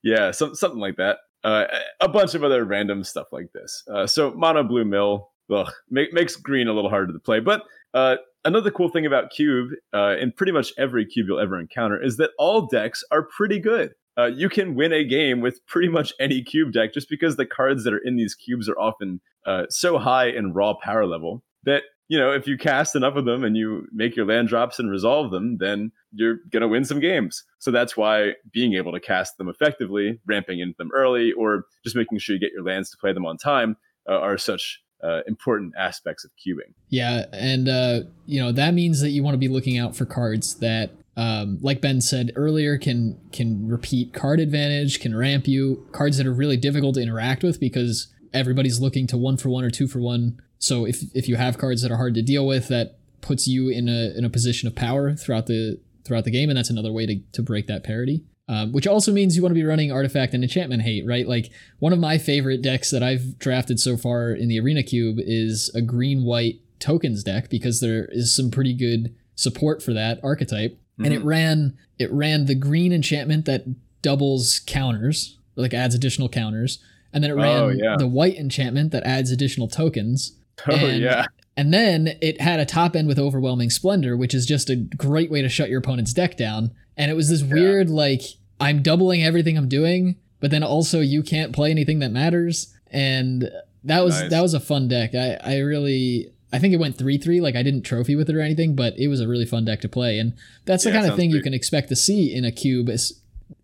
[0.03, 1.17] yeah, some, something like that.
[1.43, 1.65] Uh,
[2.01, 3.83] a bunch of other random stuff like this.
[3.89, 7.39] Uh, so mono blue mill ugh, make, makes green a little harder to play.
[7.39, 11.59] But uh, another cool thing about cube, uh, in pretty much every cube you'll ever
[11.59, 13.93] encounter, is that all decks are pretty good.
[14.17, 17.45] Uh, you can win a game with pretty much any cube deck just because the
[17.45, 21.43] cards that are in these cubes are often uh, so high in raw power level
[21.63, 24.79] that you know if you cast enough of them and you make your land drops
[24.79, 27.43] and resolve them then you're going to win some games.
[27.59, 31.95] So that's why being able to cast them effectively ramping into them early or just
[31.95, 33.75] making sure you get your lands to play them on time
[34.09, 36.73] uh, are such uh, important aspects of cubing.
[36.89, 40.05] Yeah, and uh, you know that means that you want to be looking out for
[40.05, 45.87] cards that, um, like Ben said earlier, can can repeat card advantage, can ramp you.
[45.91, 49.63] Cards that are really difficult to interact with because everybody's looking to one for one
[49.63, 50.41] or two for one.
[50.59, 53.69] So if if you have cards that are hard to deal with, that puts you
[53.69, 56.91] in a in a position of power throughout the throughout the game, and that's another
[56.91, 58.23] way to to break that parity.
[58.47, 61.27] Um, which also means you want to be running artifact and enchantment hate, right?
[61.27, 61.49] Like
[61.79, 65.71] one of my favorite decks that I've drafted so far in the Arena Cube is
[65.73, 70.77] a green white tokens deck because there is some pretty good support for that archetype.
[71.03, 71.25] And it Mhm.
[71.25, 73.65] ran it ran the green enchantment that
[74.01, 76.79] doubles counters, like adds additional counters,
[77.13, 77.95] and then it ran Oh, yeah.
[77.97, 80.33] the white enchantment that adds additional tokens.
[80.67, 81.25] oh And- yeah
[81.57, 85.31] And then it had a top end with overwhelming splendor, which is just a great
[85.31, 86.71] way to shut your opponent's deck down.
[86.97, 88.21] And it was this weird like
[88.59, 92.73] I'm doubling everything I'm doing, but then also you can't play anything that matters.
[92.91, 93.49] And
[93.85, 94.29] that was Nice.
[94.31, 95.15] that was a fun deck.
[95.15, 98.39] I I really I think it went 3-3 like I didn't trophy with it or
[98.41, 100.19] anything, but it was a really fun deck to play.
[100.19, 100.33] And
[100.65, 102.89] that's the Yeah, kind of thing you can expect to see in a cube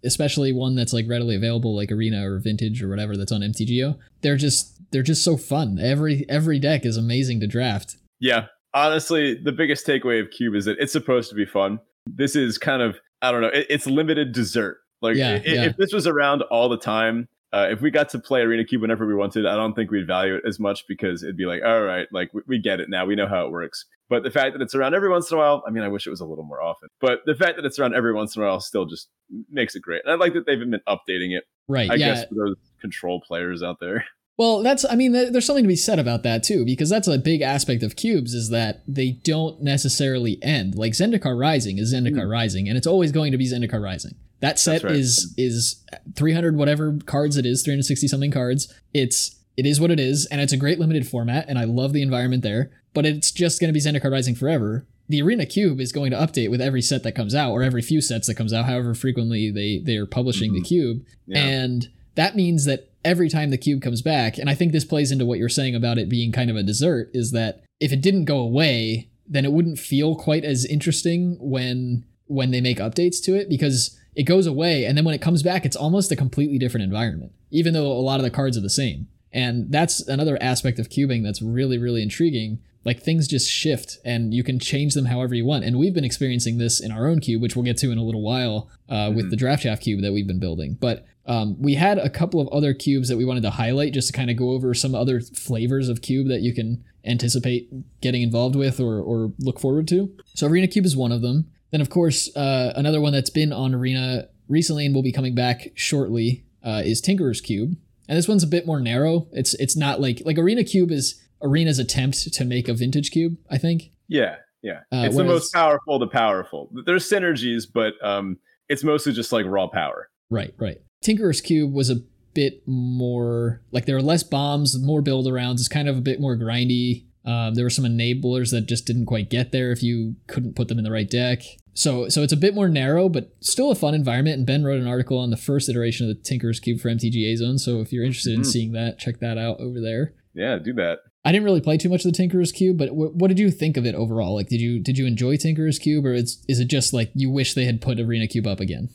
[0.03, 3.97] especially one that's like readily available like arena or vintage or whatever that's on MTGO.
[4.21, 5.79] They're just they're just so fun.
[5.79, 7.95] Every every deck is amazing to draft.
[8.19, 8.45] Yeah.
[8.73, 11.79] Honestly, the biggest takeaway of Cube is that it's supposed to be fun.
[12.07, 14.77] This is kind of, I don't know, it, it's limited dessert.
[15.01, 15.63] Like, Yeah, i- yeah.
[15.65, 18.81] if this was around all the time, uh, if we got to play Arena Cube
[18.81, 21.61] whenever we wanted, I don't think we'd value it as much because it'd be like,
[21.65, 23.05] all right, like we, we get it now.
[23.05, 23.85] We know how it works.
[24.09, 26.05] But the fact that it's around every once in a while, I mean, I wish
[26.05, 26.89] it was a little more often.
[26.99, 29.09] But the fact that it's around every once in a while still just
[29.49, 30.01] makes it great.
[30.03, 31.89] And I like that they've been updating it, Right.
[31.89, 32.15] I yeah.
[32.15, 34.05] guess, for those control players out there.
[34.37, 37.07] Well, that's I mean, th- there's something to be said about that too, because that's
[37.07, 40.73] a big aspect of cubes is that they don't necessarily end.
[40.73, 44.15] Like Zendikar Rising is Zendikar Rising, and it's always going to be Zendikar Rising.
[44.41, 44.83] That set.
[44.83, 44.95] Right.
[44.95, 45.83] is is
[46.15, 48.71] 300 whatever cards it is, 360 something cards.
[48.93, 51.93] It's it is what it is, and it's a great limited format, and I love
[51.93, 52.71] the environment there.
[52.93, 54.85] But it's just going to be Zendikar Rising forever.
[55.07, 57.81] The Arena Cube is going to update with every set that comes out, or every
[57.81, 60.65] few sets that comes out, however frequently they they are publishing the Mhm.
[60.65, 61.05] cube.
[61.27, 61.45] Yeah.
[61.45, 65.11] And that means that every time the cube comes back, and I think this plays
[65.11, 68.01] into what you're saying about it being kind of a dessert, is that if it
[68.01, 73.21] didn't go away, then it wouldn't feel quite as interesting when when they make updates
[73.23, 76.15] to it because it goes away and then when it comes back it's almost a
[76.15, 80.01] completely different environment even though a lot of the cards are the same and that's
[80.07, 84.57] another aspect of cubing that's really really intriguing like things just shift and you can
[84.59, 87.55] change them however you want and we've been experiencing this in our own cube which
[87.55, 89.29] we'll get to in a little while uh, with Mhm.
[89.29, 92.47] the Draft Chaff cube that we've been building but um, we had a couple of
[92.49, 95.21] other cubes that we wanted to highlight just to kind of go over some other
[95.21, 97.69] flavors of cube that you can anticipate
[98.01, 100.11] getting involved with or, or look forward to.
[100.33, 101.51] So Arena Cube is one of them.
[101.71, 105.35] Then of course uh, another one that's been on Arena recently and will be coming
[105.35, 107.75] back shortly uh, is Tinkerer's Cube,
[108.07, 109.27] and this one's a bit more narrow.
[109.31, 113.37] It's it's not like like Arena Cube is Arena's attempt to make a vintage cube.
[113.49, 113.91] I think.
[114.07, 114.81] Yeah, yeah.
[114.91, 116.69] Uh, it's the most powerful The powerful.
[116.85, 118.37] There's synergies, but um,
[118.69, 120.09] it's mostly just like raw power.
[120.29, 120.77] Right, right.
[121.03, 121.97] Tinkerer's Cube was a
[122.33, 125.55] bit more like there are less bombs, more build arounds.
[125.55, 127.05] It's kind of a bit more grindy.
[127.25, 130.67] Um, there were some enablers that just didn't quite get there if you couldn't put
[130.67, 131.43] them in the right deck.
[131.73, 134.37] So, so it's a bit more narrow, but still a fun environment.
[134.37, 137.37] And Ben wrote an article on the first iteration of the Tinkerer's Cube for MTGA
[137.37, 137.57] Zone.
[137.57, 138.45] So if you're interested in Mhm.
[138.45, 140.13] seeing that, check that out over there.
[140.33, 140.99] Yeah, do that.
[141.23, 143.51] I didn't really play too much of the Tinkerer's Cube, but wh- what did you
[143.51, 144.33] think of it overall?
[144.35, 147.29] Like, did you did you enjoy Tinkerer's Cube, or is is it just like you
[147.29, 148.89] wish they had put Arena Cube up again?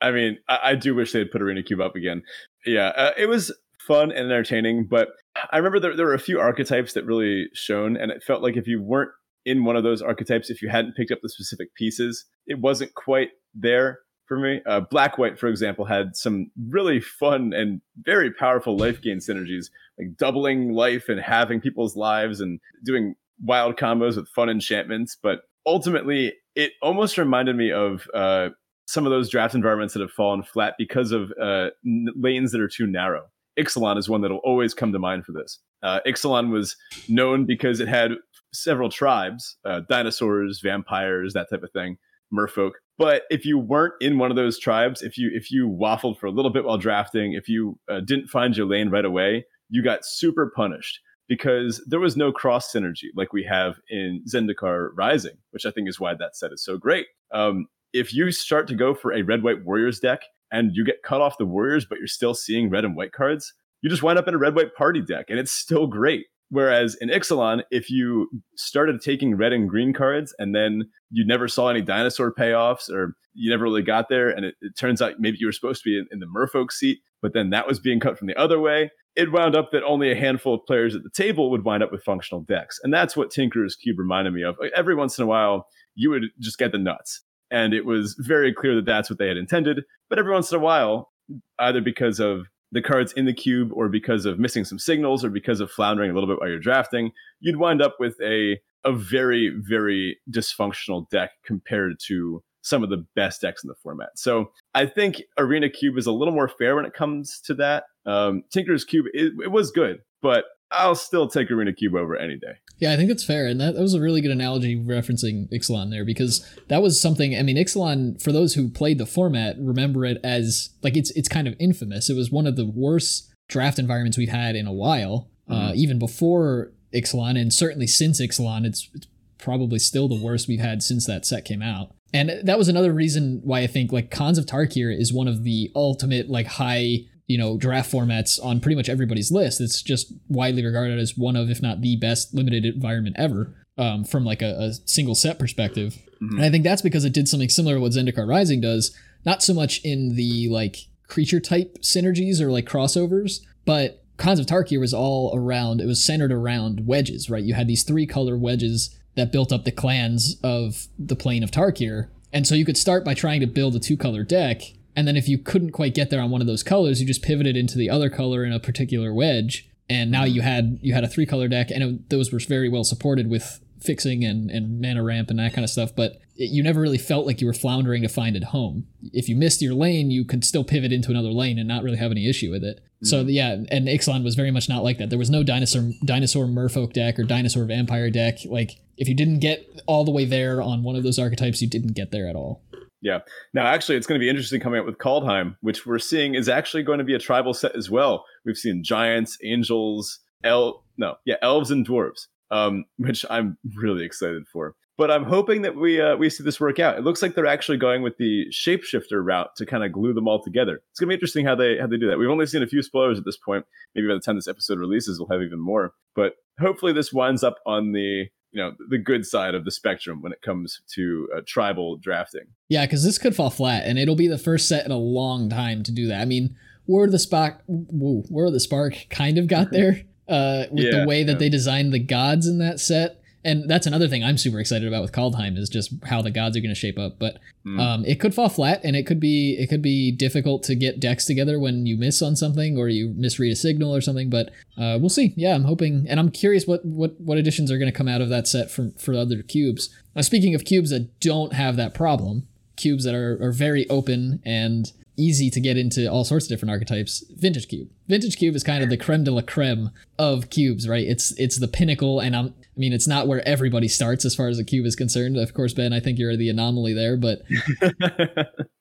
[0.00, 2.22] I mean, I, I do wish they had put Arena Cube up again.
[2.64, 3.52] Yeah, uh, it was
[3.90, 5.08] fun and entertaining, but
[5.50, 8.56] I remember there, there were a few archetypes that really shone, and it felt like
[8.56, 9.10] if you weren't
[9.44, 12.94] in one of those archetypes, if you hadn't picked up the specific pieces, it wasn't
[12.94, 14.60] quite there for me.
[14.64, 19.66] Uh, Black White, for example, had some really fun and very powerful life gain synergies,
[19.98, 25.16] like doubling life and having people's lives and doing wild combos with fun enchantments.
[25.20, 28.50] But ultimately, it almost reminded me of uh,
[28.86, 32.68] some of those draft environments that have fallen flat because of uh, lanes that are
[32.68, 33.24] too narrow.
[33.60, 35.58] Ixalan is one that'll always come to mind for this.
[35.82, 36.76] Uh, Ixalan was
[37.08, 38.12] known because it had
[38.52, 41.98] several tribes, uh, dinosaurs, vampires, that type of thing,
[42.32, 42.72] merfolk.
[42.98, 46.26] But if you weren't in one of those tribes, if you if you waffled for
[46.26, 49.82] a little bit while drafting, if you uh, didn't find your lane right away, you
[49.82, 55.36] got super punished because there was no cross synergy like we have in Zendikar Rising,
[55.52, 57.06] which I think is why that set is so great.
[57.32, 61.02] Um, if you start to go for a red white warriors deck and you get
[61.02, 64.18] cut off the warriors, but you're still seeing red and white cards, you just wind
[64.18, 66.26] up in a red white party deck and it's still great.
[66.50, 71.46] Whereas in Ixalan, if you started taking red and green cards and then you never
[71.46, 75.20] saw any dinosaur payoffs or you never really got there, and it, it turns out
[75.20, 77.78] maybe you were supposed to be in, in the merfolk seat, but then that was
[77.78, 80.96] being cut from the other way, it wound up that only a handful of players
[80.96, 82.80] at the table would wind up with functional decks.
[82.82, 84.56] And that's what Tinker's Cube reminded me of.
[84.74, 87.22] Every once in a while, you would just get the nuts.
[87.50, 89.82] And it was very clear that that's what they had intended.
[90.08, 91.10] But every once in a while,
[91.58, 95.30] either because of the cards in the cube or because of missing some signals or
[95.30, 98.92] because of floundering a little bit while you're drafting, you'd wind up with a a
[98.92, 104.10] very very dysfunctional deck compared to some of the best decks in the format.
[104.16, 107.84] So I think Arena Cube is a little more fair when it comes to that.
[108.06, 112.36] Um, Tinker's Cube it, it was good, but I'll still take Arena Cube over any
[112.36, 112.54] day.
[112.78, 113.46] Yeah, I think that's fair.
[113.46, 117.36] And that, that was a really good analogy referencing Ixalan there because that was something
[117.36, 121.28] I mean, Ixalan, for those who played the format, remember it as like it's it's
[121.28, 122.08] kind of infamous.
[122.08, 125.30] It was one of the worst draft environments we've had in a while.
[125.48, 125.68] Uh, mm-hmm.
[125.68, 130.60] Uh, even before Ixalan, and certainly since Ixalan, it's, it's probably still the worst we've
[130.60, 131.92] had since that set came out.
[132.12, 135.44] And that was another reason why I think like Khans of Tarkir is one of
[135.44, 139.60] the ultimate like high you know draft formats on pretty much everybody's list.
[139.60, 143.54] It's just widely regarded as one of, if not the best limited environment ever.
[143.78, 146.36] Um, from like a, a, single set perspective, mm-hmm.
[146.36, 148.94] and I think that's because it did something similar to what Zendikar Rising does.
[149.24, 154.44] Not so much in the like creature type synergies or like crossovers, but Khans of
[154.44, 155.80] Tarkir was all around.
[155.80, 157.42] It was centered around wedges, right?
[157.42, 161.50] You had these three color wedges that built up the clans of the plane of
[161.50, 164.62] Tarkir, and so you could start by trying to build a two color deck
[164.96, 167.22] and then if you couldn't quite get there on one of those colors, you just
[167.22, 169.68] pivoted into the other color in a particular wedge.
[169.88, 172.68] And now you had you had a three color deck, and it, those were very
[172.68, 175.94] well supported with fixing and, and mana ramp and that kind of stuff.
[175.96, 178.86] But it, you never really felt like you were floundering to find it home.
[179.12, 181.96] If you missed your lane, you could still pivot into another lane and not really
[181.96, 182.80] have any issue with it.
[183.02, 183.06] Mm.
[183.06, 185.10] So yeah, and Ixalan was very much not like that.
[185.10, 188.38] There was no dinosaur dinosaur merfolk deck or dinosaur vampire deck.
[188.44, 191.68] Like if you didn't get all the way there on one of those archetypes, you
[191.68, 192.62] didn't get there at all.
[193.02, 193.20] Yeah.
[193.54, 196.48] Now, actually, it's going to be interesting coming up with Kaldheim, which we're seeing is
[196.48, 198.24] actually going to be a tribal set as well.
[198.44, 204.44] We've seen giants, angels, el no, yeah, elves and dwarves, um, which I'm really excited
[204.52, 204.74] for.
[204.98, 206.98] But I'm hoping that we uh, we see this work out.
[206.98, 210.28] It looks like they're actually going with the shapeshifter route to kind of glue them
[210.28, 210.82] all together.
[210.90, 212.18] It's gonna be interesting how they how they do that.
[212.18, 213.64] We've only seen a few spoilers at this point.
[213.94, 215.94] Maybe by the time this episode releases, we'll have even more.
[216.14, 220.22] But hopefully, this winds up on the you know the good side of the spectrum
[220.22, 222.46] when it comes to uh, tribal drafting.
[222.68, 225.48] Yeah, because this could fall flat, and it'll be the first set in a long
[225.48, 226.20] time to do that.
[226.20, 230.64] I mean, War of the Spark, War of the Spark, kind of got there uh,
[230.70, 231.38] with yeah, the way that yeah.
[231.38, 235.02] they designed the gods in that set and that's another thing I'm super excited about
[235.02, 237.18] with Kaldheim is just how the gods are going to shape up.
[237.18, 237.80] But mm.
[237.80, 241.00] um, it could fall flat, and it could be it could be difficult to get
[241.00, 244.28] decks together when you miss on something or you misread a signal or something.
[244.28, 245.32] But uh, we'll see.
[245.36, 248.20] Yeah, I'm hoping, and I'm curious what what what additions are going to come out
[248.20, 249.88] of that set from for other cubes.
[250.14, 254.42] Now, speaking of cubes that don't have that problem, cubes that are are very open
[254.44, 257.24] and easy to get into all sorts of different archetypes.
[257.36, 257.88] Vintage Cube.
[258.08, 261.06] Vintage Cube is kind of the creme de la creme of cubes, right?
[261.06, 264.48] It's it's the pinnacle, and I'm I mean, it's not where everybody starts as far
[264.48, 265.36] as a cube is concerned.
[265.36, 267.42] Of course, Ben, I think you're the anomaly there, but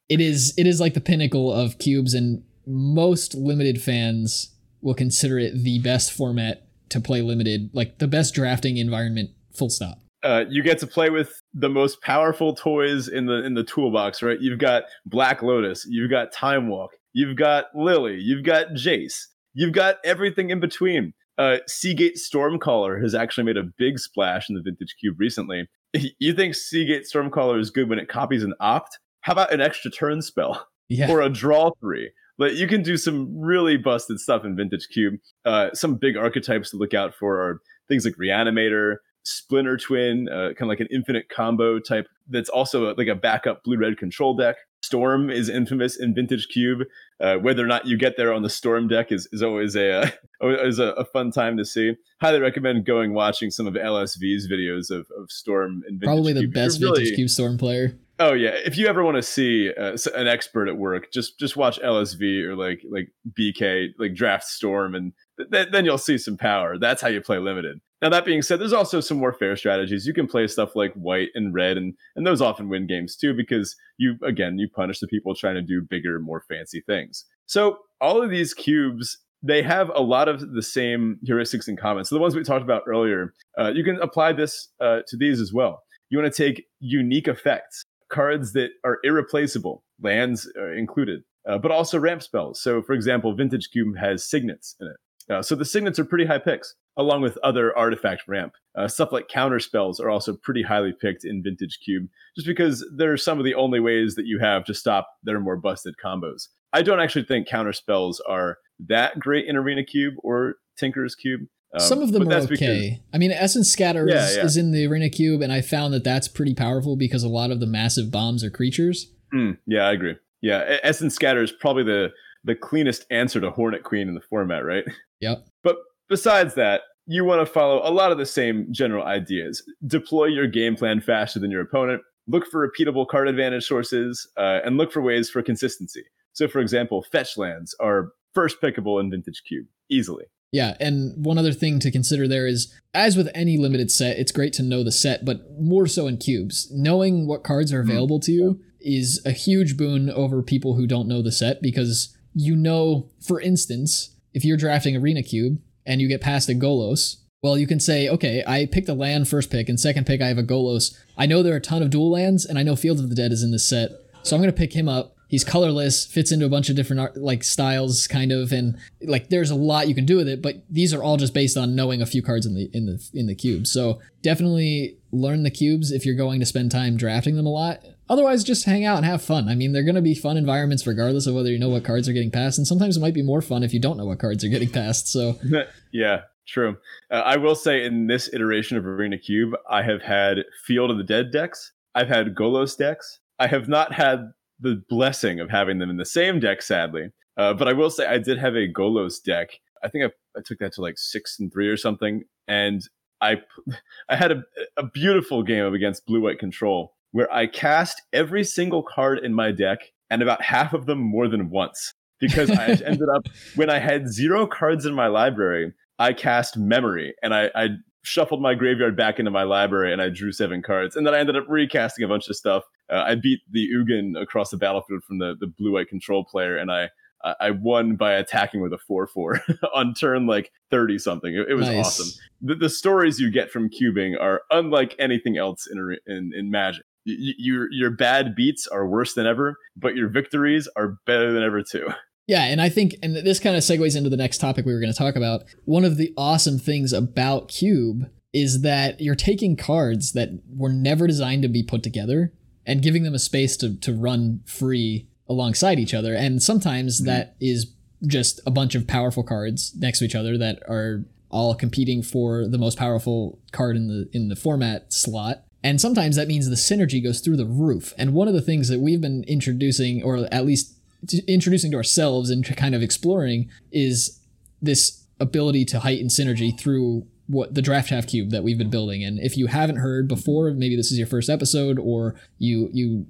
[0.09, 5.39] it is it is like the pinnacle of cubes, and most limited fans will consider
[5.39, 9.32] it the best format to play limited, like the best drafting environment.
[9.53, 9.99] Full stop.
[10.22, 14.22] Uh, you get to play with the most powerful toys in the in the toolbox,
[14.22, 14.39] right?
[14.39, 19.74] You've got Black Lotus, you've got Time Walk, you've got Lily, you've got Jace, you've
[19.74, 24.56] got everything in between uh, Sea Gate Stormcaller has actually made a big splash in
[24.56, 25.68] the Vintage Cube recently.
[26.20, 29.00] You think Sea Gate Stormcaller is good when it copies an opt?
[29.22, 31.10] How about an extra turn spell yeah.
[31.10, 32.12] or a draw three?
[32.38, 35.16] But you can do some really busted stuff in Vintage Cube.
[35.46, 40.54] Uh, some big archetypes to look out for are things like Reanimator, Splinter Twin, uh,
[40.54, 42.08] kind of like an infinite combo type.
[42.28, 44.58] That's also like a backup blue red control deck.
[44.82, 46.84] Storm is infamous in Vintage Cube.
[47.19, 50.03] Uh, whether or not you get there on the Storm deck is, is always a
[50.43, 51.93] uh, is a, a, fun time to see.
[52.21, 56.82] Highly recommend going watching some of LSV's videos of, of Storm and Probably the best
[56.82, 57.97] really, Vintage Cube Storm player.
[58.19, 61.57] Oh yeah, if you ever want to see uh, an expert at work, just just
[61.57, 65.13] watch LSV or like like BK like Draft Storm, and
[65.51, 66.77] th- then you'll see some power.
[66.77, 67.80] That's how you play limited.
[68.02, 70.06] Now that being said, there's also some more fair strategies.
[70.06, 73.34] You can play stuff like white and red, and and those often win games too
[73.34, 77.26] because you again you punish the people trying to do bigger, more fancy things.
[77.45, 82.04] So all of these cubes they have a lot of the same heuristics in common.
[82.04, 85.39] So the ones we talked about earlier, uh, you can apply this uh, to these
[85.39, 85.84] as well.
[86.10, 91.72] You want to take unique effects cards that are irreplaceable, lands uh, included, uh, but
[91.72, 92.62] also ramp spells.
[92.62, 94.97] So, for example, Vintage Cube has signets in it.
[95.30, 98.53] Uh, so the signets are pretty high picks, along with other artifact ramp.
[98.75, 102.86] Uh, stuff like counter spells are also pretty highly picked in Vintage Cube, just because
[102.95, 106.47] they're some of the only ways that you have to stop their more busted combos.
[106.73, 108.57] I don't actually think counter spells are
[108.88, 111.41] that great in Arena Cube or Tinker's Cube.
[111.73, 112.47] Um, Some of them are okay.
[112.47, 114.43] Because, I mean, Essence Scatter yeah, is, yeah.
[114.43, 117.51] is, in the Arena Cube, and I found that that's pretty powerful because a lot
[117.51, 119.11] of the massive bombs are creatures.
[119.34, 120.15] Mm, yeah, I agree.
[120.41, 122.11] Yeah, Essence Scatter is probably the
[122.44, 124.84] the cleanest answer to Hornet Queen in the format, right?
[125.22, 125.46] Yep.
[125.64, 125.76] But
[126.08, 129.64] besides that, you want to follow a lot of the same general ideas.
[129.86, 132.02] Deploy your game plan faster than your opponent.
[132.28, 136.04] Look for repeatable card advantage sources, uh, and look for ways for consistency.
[136.34, 140.26] So, for example, fetch lands are first pickable in Vintage Cube easily.
[140.52, 144.32] Yeah, and one other thing to consider there is, as with any limited set, it's
[144.32, 146.68] great to know the set, but more so in cubes.
[146.72, 151.08] Knowing what cards are available to you is a huge boon over people who don't
[151.08, 156.07] know the set because you know, for instance, if you're drafting Arena Cube and you
[156.07, 159.69] get past a Golos, well, you can say, okay, I picked a land first pick,
[159.69, 160.97] and second pick I have a Golos.
[161.17, 163.15] I know there are a ton of dual lands, and I know Field of the
[163.15, 163.91] Dead is in this set,
[164.23, 165.15] so I'm going to pick him up.
[165.30, 169.30] He's colorless fits into a bunch of different art, like styles kind of and like
[169.30, 171.75] there's a lot you can do with it but these are all just based on
[171.75, 173.67] knowing a few cards in the in the in the cube.
[173.67, 177.84] So definitely learn the cubes if you're going to spend time drafting them a lot.
[178.10, 179.47] Otherwise just hang out and have fun.
[179.49, 182.07] I mean they're going to be fun environments regardless of whether you know what cards
[182.10, 184.20] are getting passed and sometimes it might be more fun if you don't know what
[184.20, 185.38] cards are getting passed so.
[185.91, 186.78] Yeah true.
[187.12, 190.97] Uh, i will say in this iteration of arena cube i have had field of
[190.97, 193.20] the dead decks i've had golos decks.
[193.39, 197.10] I have not had the blessing of having them in the same deck, sadly.
[197.38, 199.51] Uh, but I will say I did have a Golos deck.
[199.82, 202.82] I think I, I took that to like six and three or something, and
[203.22, 203.41] I
[204.09, 204.43] I had a,
[204.78, 209.51] a beautiful game against blue white control where I cast every single card in my
[209.51, 213.80] deck and about half of them more than once because I ended up when I
[213.80, 215.74] had zero cards in my library.
[215.97, 217.70] I cast memory and I, I
[218.03, 220.95] shuffled my graveyard back into my library and I drew seven cards.
[220.95, 222.63] And then I ended up recasting a bunch of stuff.
[222.89, 226.57] Uh, I beat the Ugin across the battlefield from the, the blue white control player,
[226.57, 226.89] and I
[227.24, 229.41] I won by attacking with a 4 4
[229.76, 231.34] on turn like 30 something.
[231.34, 231.86] It, it was nice.
[231.86, 232.22] awesome.
[232.41, 236.84] The, the, stories you get from cubing are unlike anything else in, in, in Magic.
[237.05, 241.43] Y- your, your bad beats are worse than ever, but your victories are better than
[241.43, 241.89] ever too.
[242.28, 244.80] Yeah, and I think, and this kind of segues into the next topic we were
[244.80, 245.45] going to talk about.
[245.65, 251.07] One of the awesome things about Cube is that you're taking cards that were never
[251.07, 252.32] designed to be put together
[252.67, 256.13] and giving them a space to, to run free alongside each other.
[256.13, 257.07] And sometimes mm-hmm.
[257.07, 257.71] that is
[258.05, 262.47] just a bunch of powerful cards next to each other that are all competing for
[262.47, 265.43] the most powerful card in the in the format slot.
[265.63, 267.93] And sometimes that means the synergy goes through the roof.
[267.97, 270.80] And one of the things that we've been introducing, or at least
[271.27, 274.19] introducing to ourselves and kind of exploring is
[274.61, 279.03] this ability to heighten synergy through what the draft half cube that we've been building
[279.03, 283.05] and if you haven't heard before maybe this is your first episode or you you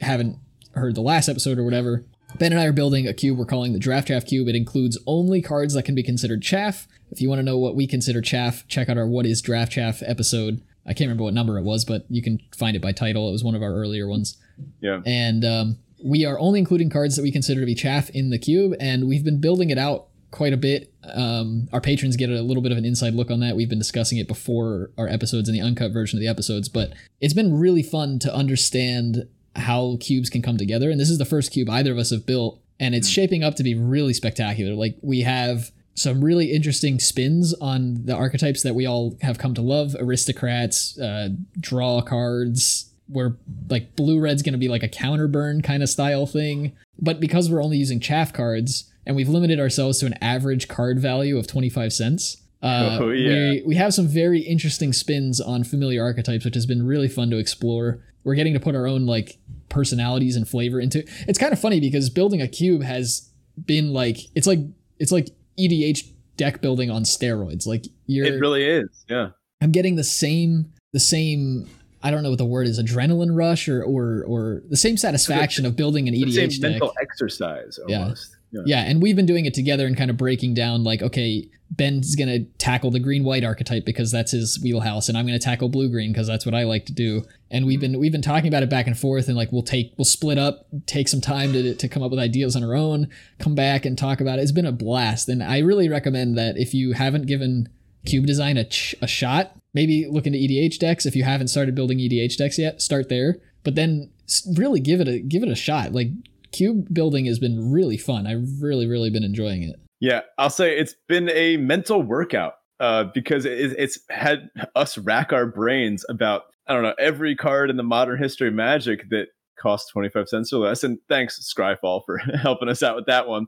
[0.00, 0.36] haven't
[0.74, 2.04] heard the last episode or whatever
[2.38, 4.48] ben and i are building a cube we're calling the draft half cube.
[4.48, 6.86] It includes only cards that can be considered chaff.
[7.10, 9.72] If you want to know what we consider chaff check out our what is draft
[9.72, 10.62] chaff episode.
[10.86, 13.28] I can't remember what number it was but you can find it by title.
[13.28, 14.36] It was one of our earlier ones.
[14.80, 15.00] Yeah.
[15.06, 18.38] And um, we are only including cards that we consider to be chaff in the
[18.38, 20.92] cube, and we've been building it out quite a bit.
[21.04, 23.56] Um, our patrons get a little bit of an inside look on that.
[23.56, 26.92] We've been discussing it before our episodes in the uncut version of the episodes, but
[27.20, 30.90] it's been really fun to understand how cubes can come together.
[30.90, 33.12] And this is the first cube either of us have built, and it's hmm.
[33.12, 34.74] shaping up to be really spectacular.
[34.74, 39.54] Like we have some really interesting spins on the archetypes that we all have come
[39.54, 41.28] to love aristocrats, uh,
[41.58, 43.36] draw cards, where
[43.68, 46.72] like blue red's going to be like a counter burn kind of style thing.
[46.98, 51.00] But because we're only using chaff cards and we've limited ourselves to an average card
[51.00, 53.50] value of 25 cents, uh, oh, yeah.
[53.50, 57.30] we, we have some very interesting spins on familiar archetypes, which has been really fun
[57.30, 58.00] to explore.
[58.24, 61.04] We're getting to put our own like personalities and flavor into.
[61.28, 63.30] It's kind of funny because building a cube has
[63.64, 64.58] been like it's like
[64.98, 67.66] it's like EDH deck building on steroids.
[67.66, 68.88] Like you're It really is.
[69.08, 69.30] Yeah.
[69.62, 71.68] I'm getting the same the same
[72.02, 75.66] I don't know what the word is adrenaline rush or or or the same satisfaction
[75.66, 76.70] of building an The EDH same deck.
[76.72, 78.02] mental exercise Yeah.
[78.02, 78.36] almost.
[78.52, 78.60] Yeah.
[78.66, 82.16] Yeah, and we've been doing it together and kind of breaking down like, okay, Ben's
[82.16, 85.88] gonna tackle the green white archetype because that's his wheelhouse, and I'm gonna tackle blue
[85.88, 87.24] green because that's what I like to do.
[87.50, 87.92] And we've mm-hmm.
[87.92, 90.38] been we've been talking about it back and forth, and like we'll take we'll split
[90.38, 93.08] up, take some time to to come up with ideas on our own,
[93.38, 94.42] come back and talk about it.
[94.42, 97.68] It's been a blast, and I really recommend that if you haven't given
[98.04, 101.06] cube design a ch- a shot, maybe look into EDH decks.
[101.06, 103.38] If you haven't started building EDH decks yet, start there.
[103.62, 104.10] But then
[104.56, 105.92] really give it a give it a shot.
[105.92, 106.08] Like
[106.52, 108.26] cube building has been really fun.
[108.26, 109.80] I've really really been enjoying it.
[110.00, 115.32] Yeah, I'll say it's been a mental workout uh, because it, it's had us rack
[115.32, 119.26] our brains about I don't know every card in the modern history of Magic that
[119.58, 120.82] costs twenty five cents or less.
[120.82, 123.46] And thanks Scryfall for helping us out with that one.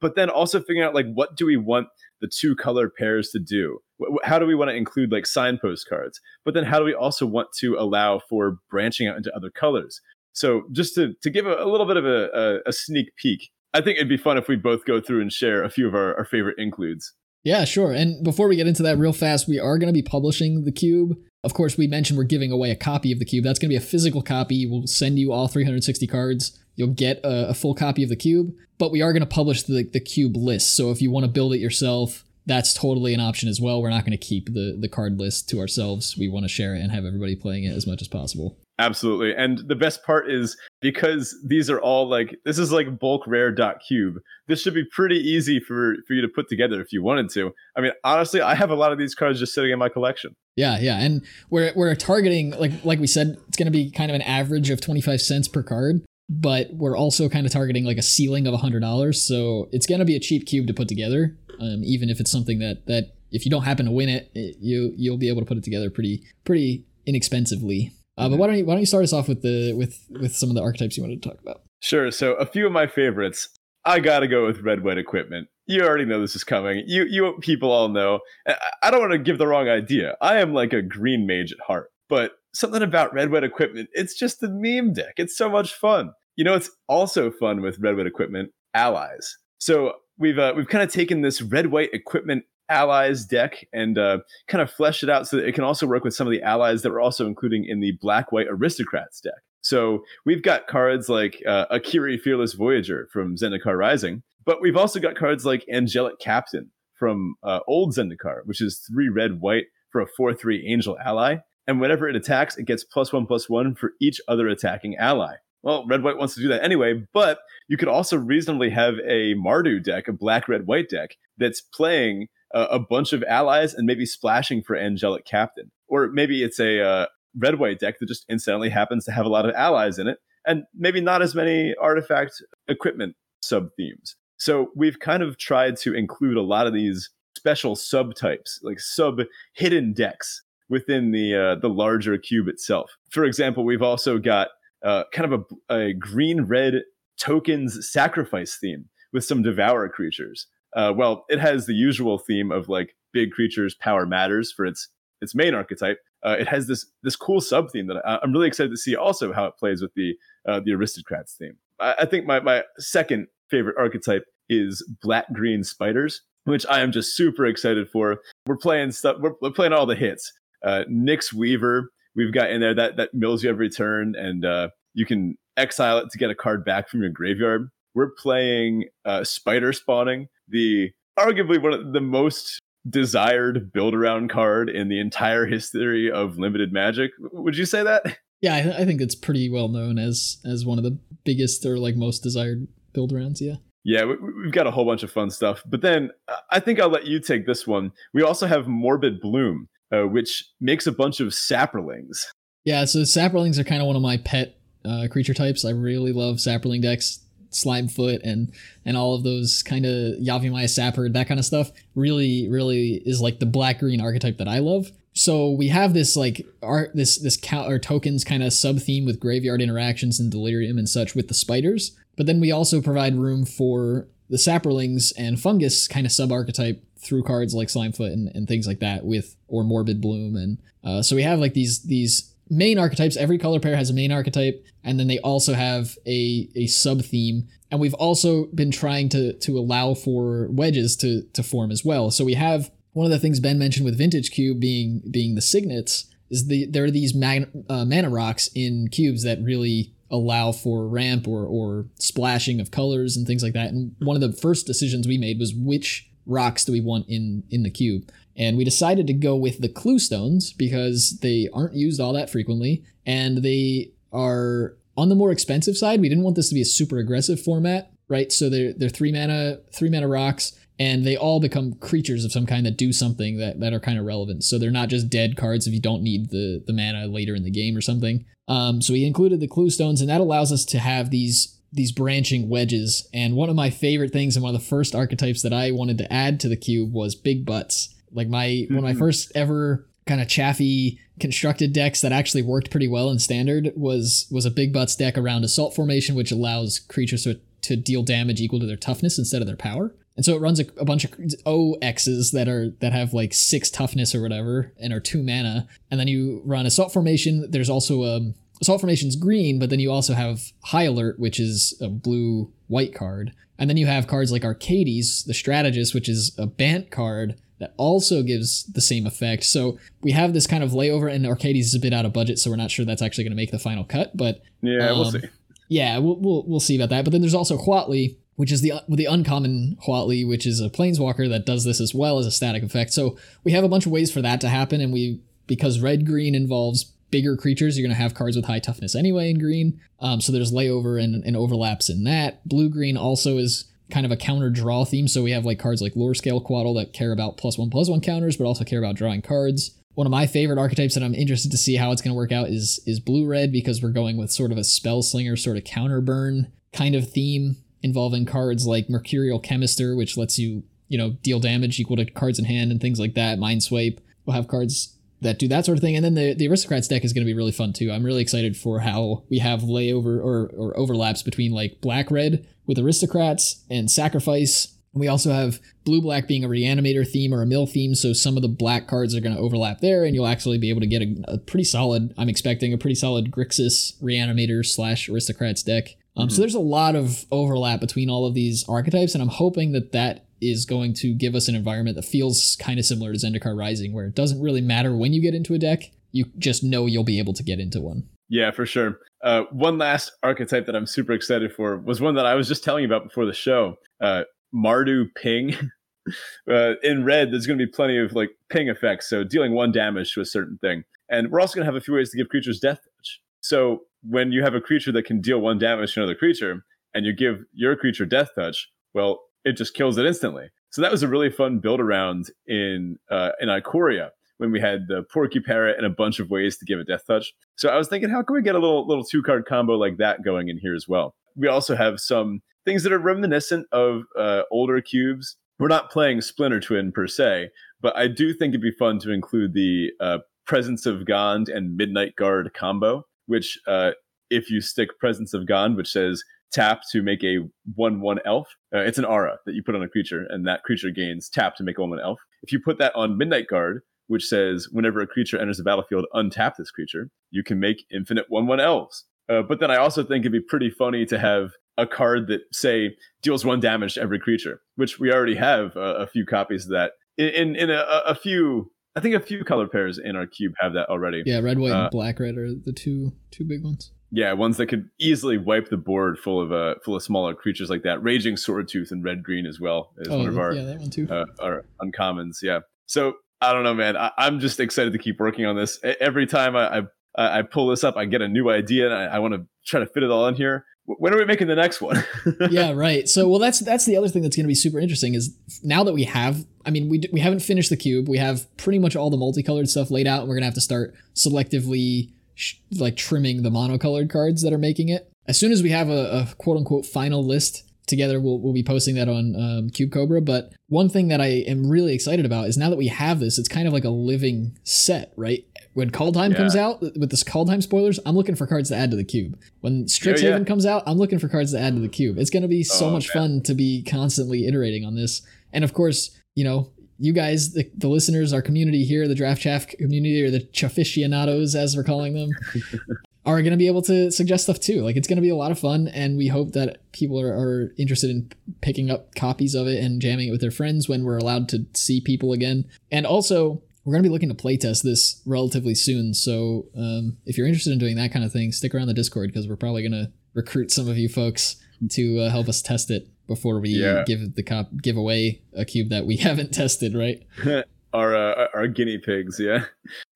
[0.00, 1.86] But then also figuring out like what do we want
[2.20, 3.78] the two color pairs to do?
[4.24, 6.20] How do we want to include like signpost cards?
[6.44, 10.00] But then how do we also want to allow for branching out into other colors?
[10.32, 13.50] So just to to give a, a little bit of a, a, a sneak peek,
[13.74, 15.94] I think it'd be fun if we both go through and share a few of
[15.94, 17.12] our, our favorite includes.
[17.42, 17.92] Yeah, sure.
[17.92, 20.72] And before we get into that real fast, we are going to be publishing the
[20.72, 21.18] cube.
[21.42, 23.44] Of course, we mentioned we're giving away a copy of the cube.
[23.44, 24.66] That's going to be a physical copy.
[24.66, 26.58] We'll send you all 360 cards.
[26.76, 29.64] You'll get a, a full copy of the cube, but we are going to publish
[29.64, 30.74] the, the cube list.
[30.74, 33.82] So if you want to build it yourself, that's totally an option as well.
[33.82, 36.16] We're not going to keep the, the card list to ourselves.
[36.16, 38.58] We want to share it and have everybody playing it as much as possible.
[38.78, 39.34] Absolutely.
[39.34, 43.52] And the best part is because these are all like this is like bulk rare
[43.52, 44.16] dot cube.
[44.48, 47.52] This should be pretty easy for for you to put together if you wanted to.
[47.76, 50.34] I mean, honestly, I have a lot of these cards just sitting in my collection.
[50.56, 54.10] Yeah, yeah, and we're we're targeting like like we said, it's going to be kind
[54.10, 57.84] of an average of twenty five cents per card, but we're also kind of targeting
[57.84, 59.22] like a ceiling of hundred dollars.
[59.22, 62.30] So it's going to be a cheap cube to put together, um, even if it's
[62.30, 65.42] something that that if you don't happen to win it, it you you'll be able
[65.42, 67.92] to put it together pretty pretty inexpensively.
[68.16, 70.34] Uh, but why don't you why don't you start us off with the with with
[70.34, 71.62] some of the archetypes you wanted to talk about?
[71.80, 72.10] Sure.
[72.10, 73.48] So a few of my favorites.
[73.86, 75.48] I gotta go with red white equipment.
[75.66, 76.84] You already know this is coming.
[76.86, 78.20] You you people all know.
[78.48, 80.16] I, I don't want to give the wrong idea.
[80.22, 83.90] I am like a green mage at heart, but something about red white equipment.
[83.92, 85.14] It's just the meme deck.
[85.16, 86.12] It's so much fun.
[86.36, 89.36] You know, it's also fun with red white equipment allies.
[89.58, 94.18] So we've uh, we've kind of taken this red white equipment allies deck and uh,
[94.48, 96.42] kind of flesh it out so that it can also work with some of the
[96.42, 99.34] allies that we're also including in the black white aristocrats deck.
[99.60, 105.00] So we've got cards like uh, Akiri Fearless Voyager from Zendikar Rising, but we've also
[105.00, 110.00] got cards like Angelic Captain from uh, Old Zendikar, which is three red white for
[110.00, 111.36] a 4 3 angel ally.
[111.66, 115.36] And whenever it attacks, it gets plus one plus one for each other attacking ally.
[115.62, 117.38] Well, red white wants to do that anyway, but
[117.68, 122.28] you could also reasonably have a Mardu deck, a black red white deck, that's playing
[122.54, 125.70] a bunch of allies and maybe splashing for Angelic Captain.
[125.88, 129.28] Or maybe it's a uh, red white deck that just incidentally happens to have a
[129.28, 134.16] lot of allies in it and maybe not as many artifact equipment sub themes.
[134.36, 139.20] So we've kind of tried to include a lot of these special subtypes, like sub
[139.54, 142.96] hidden decks within the uh, the larger cube itself.
[143.10, 144.48] For example, we've also got
[144.84, 146.82] uh, kind of a, a green red
[147.18, 150.46] tokens sacrifice theme with some devour creatures.
[150.74, 154.88] Uh, well, it has the usual theme of like big creatures, power matters for its
[155.20, 155.98] its main archetype.
[156.24, 158.96] Uh, it has this this cool sub theme that I, I'm really excited to see
[158.96, 160.14] also how it plays with the
[160.46, 161.56] uh, the aristocrats theme.
[161.80, 166.92] I, I think my my second favorite archetype is black green spiders, which I am
[166.92, 168.18] just super excited for.
[168.46, 169.16] We're playing stuff.
[169.20, 170.32] We're, we're playing all the hits.
[170.64, 174.68] Uh, Nyx Weaver, we've got in there that that mills you every turn, and uh,
[174.94, 177.68] you can exile it to get a card back from your graveyard.
[177.94, 184.68] We're playing uh, Spider Spawning, the arguably one of the most desired build around card
[184.68, 187.12] in the entire history of limited magic.
[187.20, 188.18] Would you say that?
[188.40, 191.78] Yeah, I, I think it's pretty well known as as one of the biggest or
[191.78, 193.40] like most desired build rounds.
[193.40, 193.56] Yeah.
[193.84, 195.62] Yeah, we, we've got a whole bunch of fun stuff.
[195.66, 197.92] But then uh, I think I'll let you take this one.
[198.12, 202.24] We also have Morbid Bloom, uh, which makes a bunch of saprolings.
[202.64, 205.64] Yeah, so saprolings are kind of one of my pet uh, creature types.
[205.64, 207.23] I really love saproling decks,
[207.54, 208.52] Slimefoot, and
[208.84, 211.70] and all of those kind of Yavimaya Sapper, that kind of stuff.
[211.94, 214.90] Really, really is like the black green archetype that I love.
[215.12, 219.04] So we have this like art, this this cow or tokens kind of sub theme
[219.04, 221.96] with graveyard interactions and delirium and such with the spiders.
[222.16, 226.82] But then we also provide room for the saprolings and fungus kind of sub archetype
[226.98, 231.02] through cards like Slimefoot and, and things like that with or Morbid Bloom and uh,
[231.02, 233.16] so we have like these these main archetypes.
[233.16, 237.02] Every color pair has a main archetype, and then they also have a a sub
[237.02, 237.48] theme.
[237.70, 242.10] And we've also been trying to to allow for wedges to to form as well.
[242.10, 245.42] So we have one of the things Ben mentioned with Vintage Cube being being the
[245.42, 250.52] signets is the there are these mag, uh, mana rocks in cubes that really allow
[250.52, 253.70] for ramp or or splashing of colors and things like that.
[253.70, 257.44] And one of the first decisions we made was which rocks do we want in
[257.50, 258.10] in the cube.
[258.36, 262.30] And we decided to go with the clue stones because they aren't used all that
[262.30, 266.00] frequently and they are on the more expensive side.
[266.00, 268.32] We didn't want this to be a super aggressive format, right?
[268.32, 272.46] So they're they're three mana three mana rocks and they all become creatures of some
[272.46, 274.42] kind that do something that, that are kind of relevant.
[274.42, 277.44] So they're not just dead cards if you don't need the, the mana later in
[277.44, 278.24] the game or something.
[278.48, 281.92] Um, so we included the clue stones, and that allows us to have these these
[281.92, 283.08] branching wedges.
[283.12, 285.98] And one of my favorite things and one of the first archetypes that I wanted
[285.98, 287.93] to add to the cube was big butts.
[288.14, 288.74] Like my mm-hmm.
[288.74, 293.10] one of my first ever kind of chaffy constructed decks that actually worked pretty well
[293.10, 297.40] in standard was was a big butts deck around assault formation, which allows creatures to,
[297.62, 299.94] to deal damage equal to their toughness instead of their power.
[300.16, 301.12] And so it runs a, a, bunch of
[301.44, 305.66] OXs that are that have like six toughness or whatever and are two mana.
[305.90, 307.50] And then you run assault formation.
[307.50, 311.40] There's also a um, assault formation's green, but then you also have high alert, which
[311.40, 313.32] is a blue white card.
[313.58, 317.74] And then you have cards like Arcades, the strategist, which is a Bant card that
[317.76, 319.44] also gives the same effect.
[319.44, 322.38] So we have this kind of layover, and Arcades is a bit out of budget,
[322.38, 324.16] so we're not sure that's actually going to make the final cut.
[324.16, 325.20] But yeah, um, we'll see.
[325.68, 327.04] Yeah, we'll, we'll we'll see about that.
[327.04, 331.28] But then there's also Huatli, which is the the uncommon Huatli, which is a planeswalker
[331.28, 332.92] that does this as well as a static effect.
[332.92, 336.06] So we have a bunch of ways for that to happen, and we because red
[336.06, 339.80] green involves bigger creatures, you're going to have cards with high toughness anyway in green.
[340.00, 342.44] Um, so there's layover and, and overlaps in that.
[342.48, 345.08] Blue green also is kind of a counter draw theme.
[345.08, 348.00] So we have like cards like Lorescale Coatl that care about plus one plus one
[348.00, 349.78] counters, but also care about drawing cards.
[349.94, 352.32] One of my favorite archetypes that I'm interested to see how it's going to work
[352.32, 355.56] out is is blue red because we're going with sort of a spell slinger sort
[355.56, 360.98] of counter burn kind of theme involving cards like Mercurial Chemister, which lets you, you
[360.98, 363.38] know, deal damage equal to cards in hand and things like that.
[363.38, 365.96] Mind Swipe will have cards that do that sort of thing.
[365.96, 367.90] And then the, the aristocrats deck is going to be really fun too.
[367.90, 372.46] I'm really excited for how we have layover or, or overlaps between like black red
[372.66, 374.68] with aristocrats and sacrifice.
[374.92, 378.36] We also have blue black being a reanimator theme or a mill theme, so some
[378.36, 380.86] of the black cards are going to overlap there, and you'll actually be able to
[380.86, 382.14] get a, a pretty solid.
[382.16, 386.34] I'm expecting a pretty solid Grixis reanimator slash aristocrats deck um, mm-hmm.
[386.34, 389.92] So there's a lot of overlap between all of these archetypes, and I'm hoping that
[389.92, 393.56] that is going to give us an environment that feels kind of similar to Zendikar
[393.56, 396.86] Rising, where it doesn't really matter when you get into a deck, you just know
[396.86, 398.08] you'll be able to get into one.
[398.28, 399.00] Yeah, for sure.
[399.22, 402.64] Uh, one last archetype that I'm super excited for was one that I was just
[402.64, 403.76] telling you about before the show.
[404.00, 404.24] Uh,
[404.54, 405.54] Mardu Ping.
[406.50, 409.72] uh, in red, there's going to be plenty of like ping effects, so dealing one
[409.72, 410.84] damage to a certain thing.
[411.08, 413.20] And we're also going to have a few ways to give creatures death touch.
[413.40, 416.64] So when you have a creature that can deal one damage to another creature
[416.94, 420.48] and you give your creature death touch, well, it just kills it instantly.
[420.70, 424.88] So that was a really fun build around in uh, in Ikoria when we had
[424.88, 427.32] the Porcuparrot and a bunch of ways to give a death touch.
[427.56, 429.98] So I was thinking, how can we get a little little two card combo like
[429.98, 431.14] that going in here as well?
[431.36, 435.36] We also have some things that are reminiscent of uh, older cubes.
[435.58, 439.12] We're not playing Splinter Twin per se, but I do think it'd be fun to
[439.12, 443.92] include the uh, Presence of Gond and Midnight Guard combo which uh,
[444.30, 446.22] if you stick Presence of Gond, which says
[446.54, 447.38] tap to make a
[447.74, 450.62] 1 1 elf, uh, it's an aura that you put on a creature, and that
[450.62, 452.20] creature gains tap to make a 1 1 elf.
[452.42, 456.06] If you put that on Midnight Guard, which says whenever a creature enters the battlefield,
[456.14, 459.04] untap this creature, you can make infinite 1 1 elves.
[459.28, 462.42] Uh, but then I also think it'd be pretty funny to have a card that,
[462.52, 466.70] say, deals one damage to every creature, which we already have a few copies of
[466.72, 470.26] that in, in, in a, a few I think a few color pairs in our
[470.26, 471.22] cube have that already.
[471.26, 473.90] Yeah, red, white, uh, and black red are the two two big ones.
[474.10, 477.70] Yeah, ones that could easily wipe the board full of uh full of smaller creatures
[477.70, 478.02] like that.
[478.02, 480.90] Raging Swordtooth and red green as well is oh, one of our yeah that one
[480.90, 481.08] too.
[481.10, 482.38] Uh, our uncommons.
[482.42, 482.60] Yeah.
[482.86, 483.96] So I don't know, man.
[483.96, 485.78] I, am just excited to keep working on this.
[486.00, 486.78] Every time I,
[487.16, 489.46] I I pull this up, I get a new idea, and I, I want to
[489.66, 492.04] try to fit it all in here when are we making the next one?
[492.50, 493.08] yeah, right.
[493.08, 495.84] So, well, that's that's the other thing that's going to be super interesting is now
[495.84, 496.44] that we have.
[496.66, 498.08] I mean, we we haven't finished the cube.
[498.08, 500.60] We have pretty much all the multicolored stuff laid out, and we're gonna have to
[500.60, 505.10] start selectively sh- like trimming the monocolored cards that are making it.
[505.26, 508.62] As soon as we have a, a quote unquote final list together, we'll we'll be
[508.62, 510.20] posting that on um, Cube Cobra.
[510.20, 513.38] But one thing that I am really excited about is now that we have this,
[513.38, 515.44] it's kind of like a living set, right?
[515.74, 516.36] when Kaldheim yeah.
[516.36, 519.38] comes out with this Kaldheim spoilers, I'm looking for cards to add to the cube.
[519.60, 520.44] When Strixhaven yeah, yeah.
[520.44, 522.16] comes out, I'm looking for cards to add to the cube.
[522.16, 523.22] It's going to be so oh, much man.
[523.22, 525.22] fun to be constantly iterating on this.
[525.52, 529.42] And of course, you know, you guys, the, the listeners, our community here, the Draft
[529.42, 532.30] Chaff community, or the Chaficionados, as we're calling them,
[533.26, 534.82] are going to be able to suggest stuff too.
[534.82, 537.32] Like it's going to be a lot of fun, and we hope that people are,
[537.32, 538.30] are interested in
[538.60, 541.66] picking up copies of it and jamming it with their friends when we're allowed to
[541.74, 542.64] see people again.
[542.90, 546.14] And also, we're going to be looking to playtest this relatively soon.
[546.14, 549.28] So um, if you're interested in doing that kind of thing, stick around the Discord
[549.28, 551.56] because we're probably going to recruit some of you folks
[551.90, 554.04] to uh, help us test it before we Yeah.
[554.06, 556.94] give the cop give away a cube that we haven't tested.
[556.94, 557.22] Right?
[557.94, 559.64] our uh, our guinea pigs yeah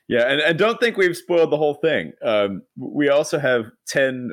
[0.09, 4.31] yeah and, and don't think we've spoiled the whole thing um, we also have 10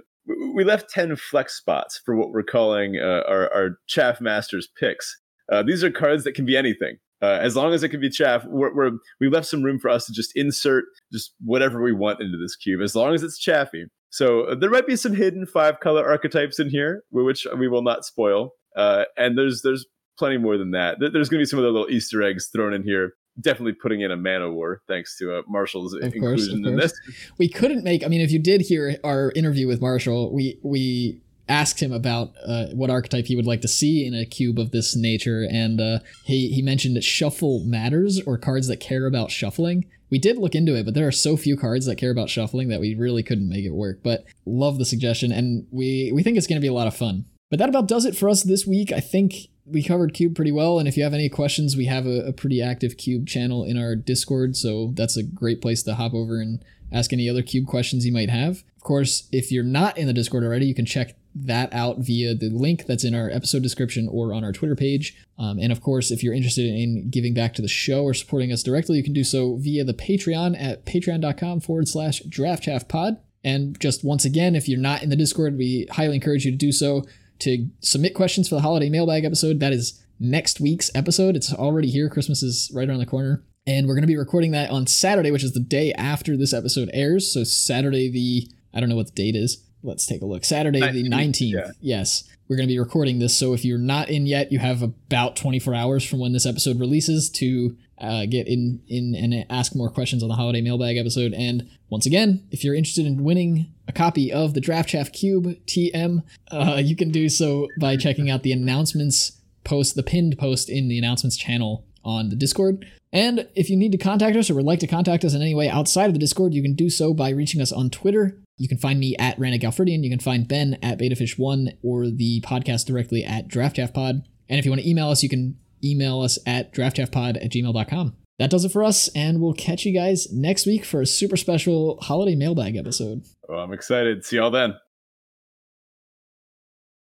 [0.56, 5.16] we left 10 flex spots for what we're calling uh, our, our chaff masters picks
[5.52, 8.10] uh, these are cards that can be anything uh, as long as it can be
[8.10, 11.94] chaff we're, we're, we left some room for us to just insert just whatever we
[11.94, 15.14] want into this cube as long as it's chaffy so uh, there might be some
[15.14, 19.86] hidden five color archetypes in here which we will not spoil uh, and there's there's
[20.18, 20.98] plenty more than that.
[21.00, 23.14] There's going to be some other little Easter eggs thrown in here.
[23.40, 26.94] Definitely putting in a mana war thanks to uh, Marshall's course, inclusion of in course.
[26.94, 27.32] this.
[27.38, 31.20] we couldn't make i mean if you did hear our interview with marshall we we
[31.50, 34.72] asked him about uh, what archetype he would like to see in a cube of
[34.72, 39.30] this nature and uh, he he mentioned that shuffle matters or cards that care about
[39.32, 42.30] shuffling we did look into it but there are so few cards that care about
[42.30, 46.24] shuffling that we really couldn't make it work but love the suggestion and we we
[46.24, 47.26] think it's going to be a lot of fun.
[47.50, 48.92] But that about does it for us this week.
[48.92, 49.34] I think
[49.66, 52.34] we covered cube pretty well and if you have any questions we have a, a
[52.34, 56.40] pretty active cube channel in our discord so that's a great place to hop over
[56.40, 58.64] and ask any other cube questions you might have.
[58.78, 62.34] Of course if you're not in the discord already you can check that out via
[62.34, 65.82] the link that's in our episode description or on our twitter page um, and of
[65.82, 69.04] course if you're interested in giving back to the show or supporting us directly you
[69.04, 74.24] can do so via the patreon at patreon.com forward slash draft pod and just once
[74.24, 77.04] again if you're not in the discord we highly encourage you to do so
[77.40, 79.60] to submit questions for the holiday mailbag episode.
[79.60, 81.36] That is next week's episode.
[81.36, 82.10] It's already here.
[82.10, 83.44] Christmas is right around the corner.
[83.68, 86.54] And we're going to be recording that on Saturday, which is the day after this
[86.54, 87.32] episode airs.
[87.32, 89.64] So, Saturday, the, I don't know what the date is.
[89.86, 90.44] Let's take a look.
[90.44, 91.52] Saturday, the 19th, 19th.
[91.52, 91.72] yeah.
[91.80, 92.24] Yes.
[92.48, 93.36] We're going to be recording this.
[93.36, 96.80] So, if you're not in yet, you have about 24 hours from when this episode
[96.80, 101.34] releases to uh, get in, in and ask more questions on the holiday mailbag episode.
[101.34, 105.46] And once again, if you're interested in winning a copy of the Draft Chaff Cube
[105.66, 110.70] TM, uh, you can do so by checking out the announcements post, the pinned post
[110.70, 112.86] in the announcements channel on the Discord.
[113.12, 115.56] And if you need to contact us or would like to contact us in any
[115.56, 118.38] way outside of the Discord, you can do so by reaching us on Twitter.
[118.58, 120.04] You can find me at Rannick Alfredian.
[120.04, 124.24] You can find Ben at BetaFish1 or the podcast directly at DraftChaffPod.
[124.48, 128.16] And if you want to email us, you can email us at draftchaffpod at gmail.com.
[128.38, 131.38] That does it for us, and we'll catch you guys next week for a super
[131.38, 133.24] special holiday mailbag episode.
[133.50, 134.26] I'm excited.
[134.26, 134.76] See y'all then.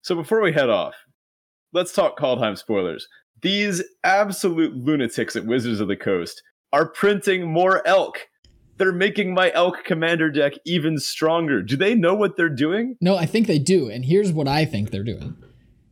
[0.03, 0.95] So before we head off,
[1.71, 3.07] let's talk Kaldheim spoilers.
[3.41, 6.43] These absolute lunatics at Wizards of the Coast
[6.73, 8.27] are printing more elk.
[8.81, 11.61] They're making my elk commander deck even stronger.
[11.61, 12.97] Do they know what they're doing?
[12.99, 15.35] No, I think they do, and here's what I think they're doing.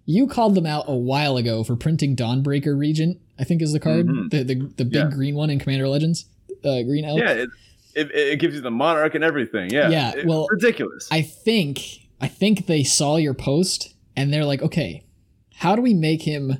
[0.05, 3.79] You called them out a while ago for printing Dawnbreaker Regent, I think is the
[3.79, 4.31] card, Mhm.
[4.31, 5.09] the, the the big Yeah.
[5.11, 6.25] green one in Commander Legends,
[6.65, 7.19] uh, green elk.
[7.19, 7.49] Yeah, it,
[7.95, 9.69] it, it gives you the monarch and everything.
[9.69, 11.07] Yeah, Yeah, It- well, ridiculous.
[11.11, 15.05] I think I think they saw your post and they're like, okay,
[15.53, 16.57] how do we make him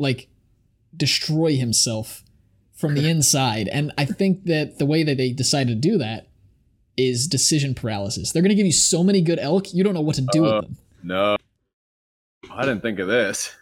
[0.00, 0.28] like
[0.96, 2.24] destroy himself
[2.80, 3.68] from the inside?
[3.68, 6.28] And I think that the way that they decided to do that
[6.96, 8.32] is decision paralysis.
[8.32, 10.44] They're going to give you so many good elk, you don't know what to do
[10.44, 10.76] Uh, with them.
[11.02, 11.36] No,
[12.50, 13.54] I didn't think of this.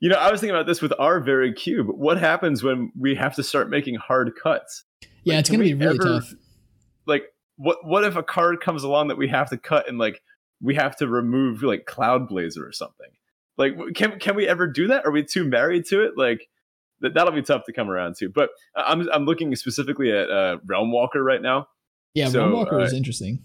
[0.00, 1.88] You know, I was thinking about this with our very cube.
[1.88, 4.84] What happens when we have to start making hard cuts?
[5.24, 6.32] Yeah, it's going to be really ever- tough.
[7.06, 7.24] Like,
[7.56, 10.22] what what if a card comes along that we have to cut and like
[10.62, 13.08] we have to remove like Cloud Blazer or something?
[13.58, 15.04] Like, can can we ever do that?
[15.04, 16.12] Are we too married to it?
[16.16, 16.48] Like,
[17.00, 18.28] that that'll be tough to come around to.
[18.28, 21.68] But I- I'm I'm looking specifically at uh, Realm Walker right now.
[22.14, 23.42] Yeah, so, Realm Walker uh, is interesting.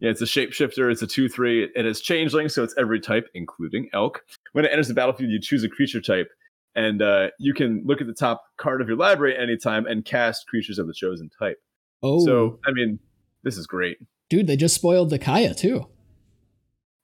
[0.00, 0.90] Yeah, it's a shapeshifter.
[0.90, 1.68] It's a 2 3.
[1.76, 4.24] It is changeling, so it's every type, including elk.
[4.52, 6.28] When it enters the battlefield, you choose a creature type,
[6.74, 10.46] and uh, you can look at the top card of your library anytime and cast
[10.46, 11.58] creatures of the chosen type.
[12.02, 12.98] Oh, So, I mean,
[13.42, 13.98] this is great.
[14.30, 15.86] dude, they just spoiled the Kaya too.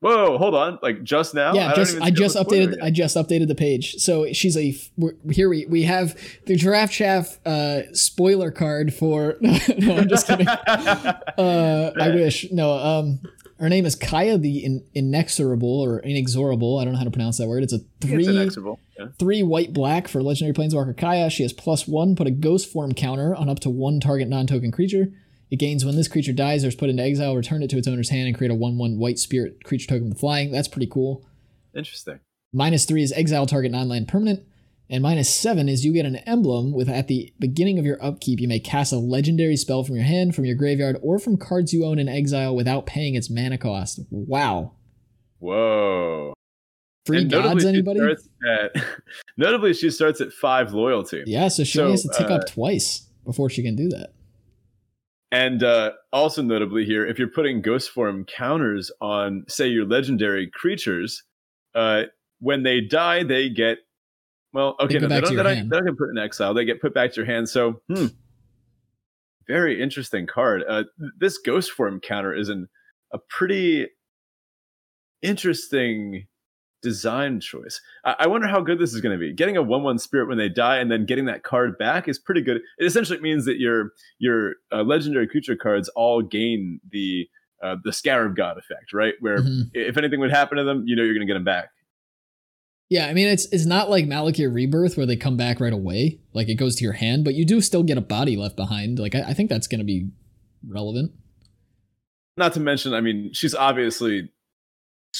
[0.07, 0.79] Whoa, hold on.
[0.83, 1.53] Like just now?
[1.53, 2.81] yeah, don't just I just updated.
[2.81, 3.97] I just updated the page.
[3.97, 9.37] So she's a we're, here we we have the Giraffe Chaff uh spoiler card for
[9.41, 10.47] no I'm just kidding.
[11.37, 12.51] Uh I wish.
[12.53, 13.21] No, um
[13.59, 16.79] her name is Kaya the in, inexorable or inexorable.
[16.79, 17.65] I don't know how to pronounce that word.
[17.65, 18.79] It's a it's three inexorable.
[18.99, 19.09] Yeah.
[19.19, 21.31] three white black for legendary planeswalker Kaya.
[21.31, 22.15] She has plus one.
[22.15, 25.09] Put a ghost form counter on up to one target non-token creature.
[25.51, 27.36] It gains when this creature dies or is put into exile.
[27.36, 30.18] Return it to its owner's hand and create a one-one white spirit creature token with
[30.18, 30.51] flying.
[30.51, 31.24] That's pretty cool.
[31.74, 32.20] Interesting.
[32.53, 34.44] Minus three is exile target non-land permanent.
[34.88, 38.38] And minus seven is you get an emblem with at the beginning of your upkeep,
[38.40, 41.72] you may cast a legendary spell from your hand, from your graveyard, or from cards
[41.72, 43.99] you own in exile without paying its mana cost.
[44.11, 44.72] Wow.
[45.40, 46.34] Whoa.
[47.05, 47.99] Free And gods, anybody?
[48.01, 48.84] starts At,
[49.36, 51.24] notably, she starts at five loyalty.
[51.26, 53.88] Yeah, so she So, only has to tick uh, up twice before she can do
[53.90, 54.12] that.
[55.37, 60.51] And uh, also notably here, if you're putting ghost form counters on, say, your legendary
[60.51, 61.24] creatures,
[61.74, 62.05] uh,
[62.41, 63.80] when they die, they get
[64.55, 64.76] well.
[64.80, 66.55] Okay, go no, they don't, they don't, they don't get put in exile.
[66.55, 67.51] They get put back to your hand.
[67.51, 68.07] So, hmm,
[69.47, 70.64] very interesting card.
[70.66, 72.66] Uh, th- this ghost form counter is an,
[73.12, 73.89] a pretty
[75.20, 76.28] interesting
[76.91, 77.80] design choice.
[78.05, 79.32] I, I wonder how good this is going to be.
[79.32, 82.43] Getting a one-one spirit when they die, and then getting that card back is pretty
[82.43, 82.59] good.
[82.78, 87.28] It essentially means that your your uh, legendary creature cards all gain the
[87.62, 89.14] uh, the Scarab God effect, right?
[89.20, 89.70] Where Mhm.
[89.74, 91.70] if anything would happen to them, you know you're going to get them back.
[92.89, 96.20] Yeah, I mean it's it's not like Malakir Rebirth where they come back right away,
[96.34, 99.01] like it goes to your hand, but you do still get a body left behind.
[99.01, 100.09] Like I, I think that's going to be
[100.68, 101.11] relevant.
[102.37, 104.30] Not to mention, I mean, she's obviously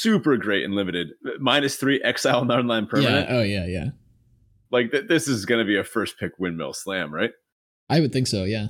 [0.01, 1.09] super great and limited.
[1.41, 3.29] Minus three exile non-land permanent.
[3.29, 3.37] Yeah.
[3.37, 3.87] Oh yeah, yeah.
[4.71, 7.31] Like th- this is going to be a first pick windmill slam, right?
[7.89, 8.45] I would think so.
[8.45, 8.69] Yeah.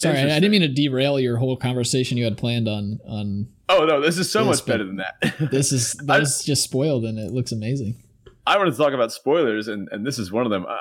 [0.00, 3.48] Sorry, I, I didn't mean to derail your whole conversation you had planned on on
[3.68, 5.14] Oh no, this is so Yes, much better than that.
[5.50, 5.72] this.
[5.72, 8.02] Is that was just spoiled and it looks amazing.
[8.46, 10.66] I wanted to talk about spoilers, and, and this is one of them.
[10.66, 10.76] Uh,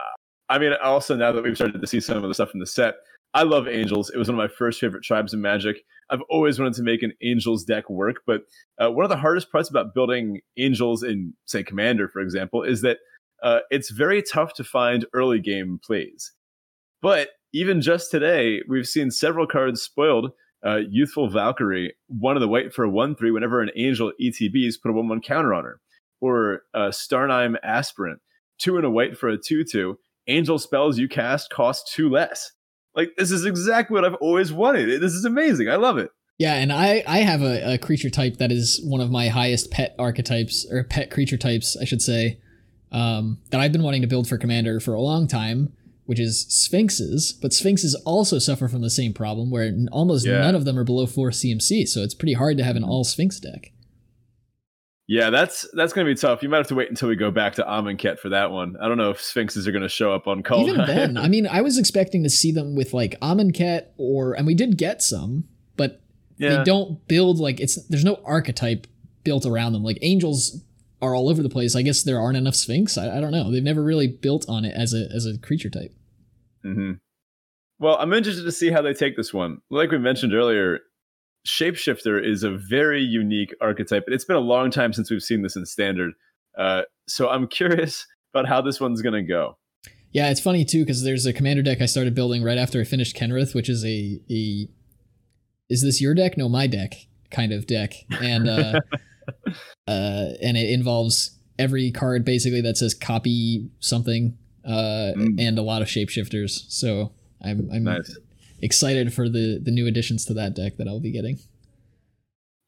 [0.49, 2.65] I mean, also now that we've started to see some of the stuff in the
[2.67, 2.95] set,
[3.33, 4.09] I love Angels.
[4.09, 5.77] It was one of my first favorite tribes in Magic.
[6.09, 8.41] I've always wanted to make an Angels deck work, but
[8.79, 12.81] uh, one of the hardest parts about building Angels in, say, Commander, for example, is
[12.81, 12.97] that
[13.41, 16.31] uh, it's very tough to find early game plays.
[17.01, 20.31] But even just today, we've seen several cards spoiled.
[20.65, 24.75] Uh, Youthful Valkyrie, one of the white for a 1 3 whenever an Angel ETBs,
[24.81, 25.81] put a 1 1 counter on her.
[26.21, 28.21] Or uh, Starnheim Aspirant,
[28.57, 29.99] two and a white for a 2 2.
[30.27, 32.53] Angel spells you cast cost two less.
[32.95, 35.01] Like, this is exactly what I've always wanted.
[35.01, 35.69] This is amazing.
[35.69, 36.11] I love it.
[36.37, 39.69] Yeah, and I I have a, a creature type that is one of my highest
[39.71, 42.39] pet archetypes or pet creature types, I should say,
[42.91, 45.73] um, that I've been wanting to build for commander for a long time,
[46.05, 47.33] which is sphinxes.
[47.33, 50.39] But sphinxes also suffer from the same problem where almost Yeah.
[50.39, 53.03] none of them are below four CMC, so it's pretty hard to have an all
[53.03, 53.71] sphinx deck.
[55.07, 56.41] Yeah, that's that's going to be tough.
[56.41, 58.75] You might have to wait until we go back to Amonkhet for that one.
[58.81, 60.67] I don't know if Sphinxes are going to show up on call.
[60.67, 64.47] Even then, I mean, I was expecting to see them with like Amonkhet or, and
[64.47, 65.43] we did get some,
[65.75, 66.01] but
[66.37, 66.57] yeah.
[66.57, 68.87] they don't build like it's there's no archetype
[69.23, 70.63] built around them like angels
[71.01, 73.49] are all over the place i guess there aren't enough sphinx i, I don't know
[73.49, 75.93] they've never really built on it as a as a creature type
[76.63, 76.93] hmm
[77.79, 79.59] Well, I'm interested to see how they take this one.
[79.69, 80.79] Like we mentioned earlier,
[81.47, 85.41] Shapeshifter is a very unique archetype, and it's been a long time since we've seen
[85.41, 86.13] this in Standard.
[86.57, 89.57] Uh, so I'm curious about how this one's going to go.
[90.11, 92.83] yeah it's funny too because there's a commander deck i started building right after i
[92.83, 94.67] finished kenrith which is a a
[95.69, 96.93] is this your deck no my deck
[97.31, 98.79] kind of deck and uh
[99.87, 105.35] uh and it involves every card basically that says copy something uh Mm.
[105.39, 107.11] and a lot of shapeshifters so
[107.43, 108.17] i'm i'm Nice.
[108.63, 111.37] Excited for the the new additions to that deck that I'll be getting.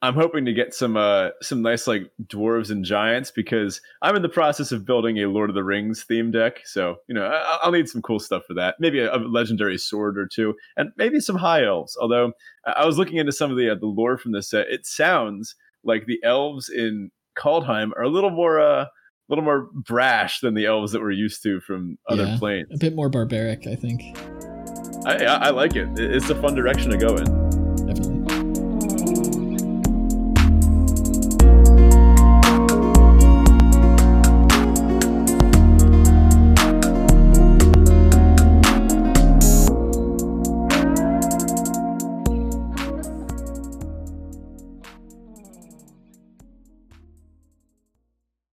[0.01, 4.21] I'm hoping to get some uh, some nice like dwarves and giants because I'm in
[4.21, 6.59] the process of building a Lord of the Rings theme deck.
[6.65, 8.75] So you know I- I'll need some cool stuff for that.
[8.79, 11.97] Maybe a, a legendary sword or two, and maybe some high elves.
[11.99, 12.33] Although
[12.67, 14.85] I I was looking into some of the uh, the lore from this set, it
[14.85, 18.89] sounds like the elves in Kaldheim are a little more uh, a
[19.29, 22.37] little more brash than the elves that we're used to from other Yeah.
[22.37, 22.67] planes.
[22.71, 24.15] A bit more barbaric, I think.
[25.05, 25.75] I, I, like.
[25.75, 27.44] It- It's a fun direction to go in.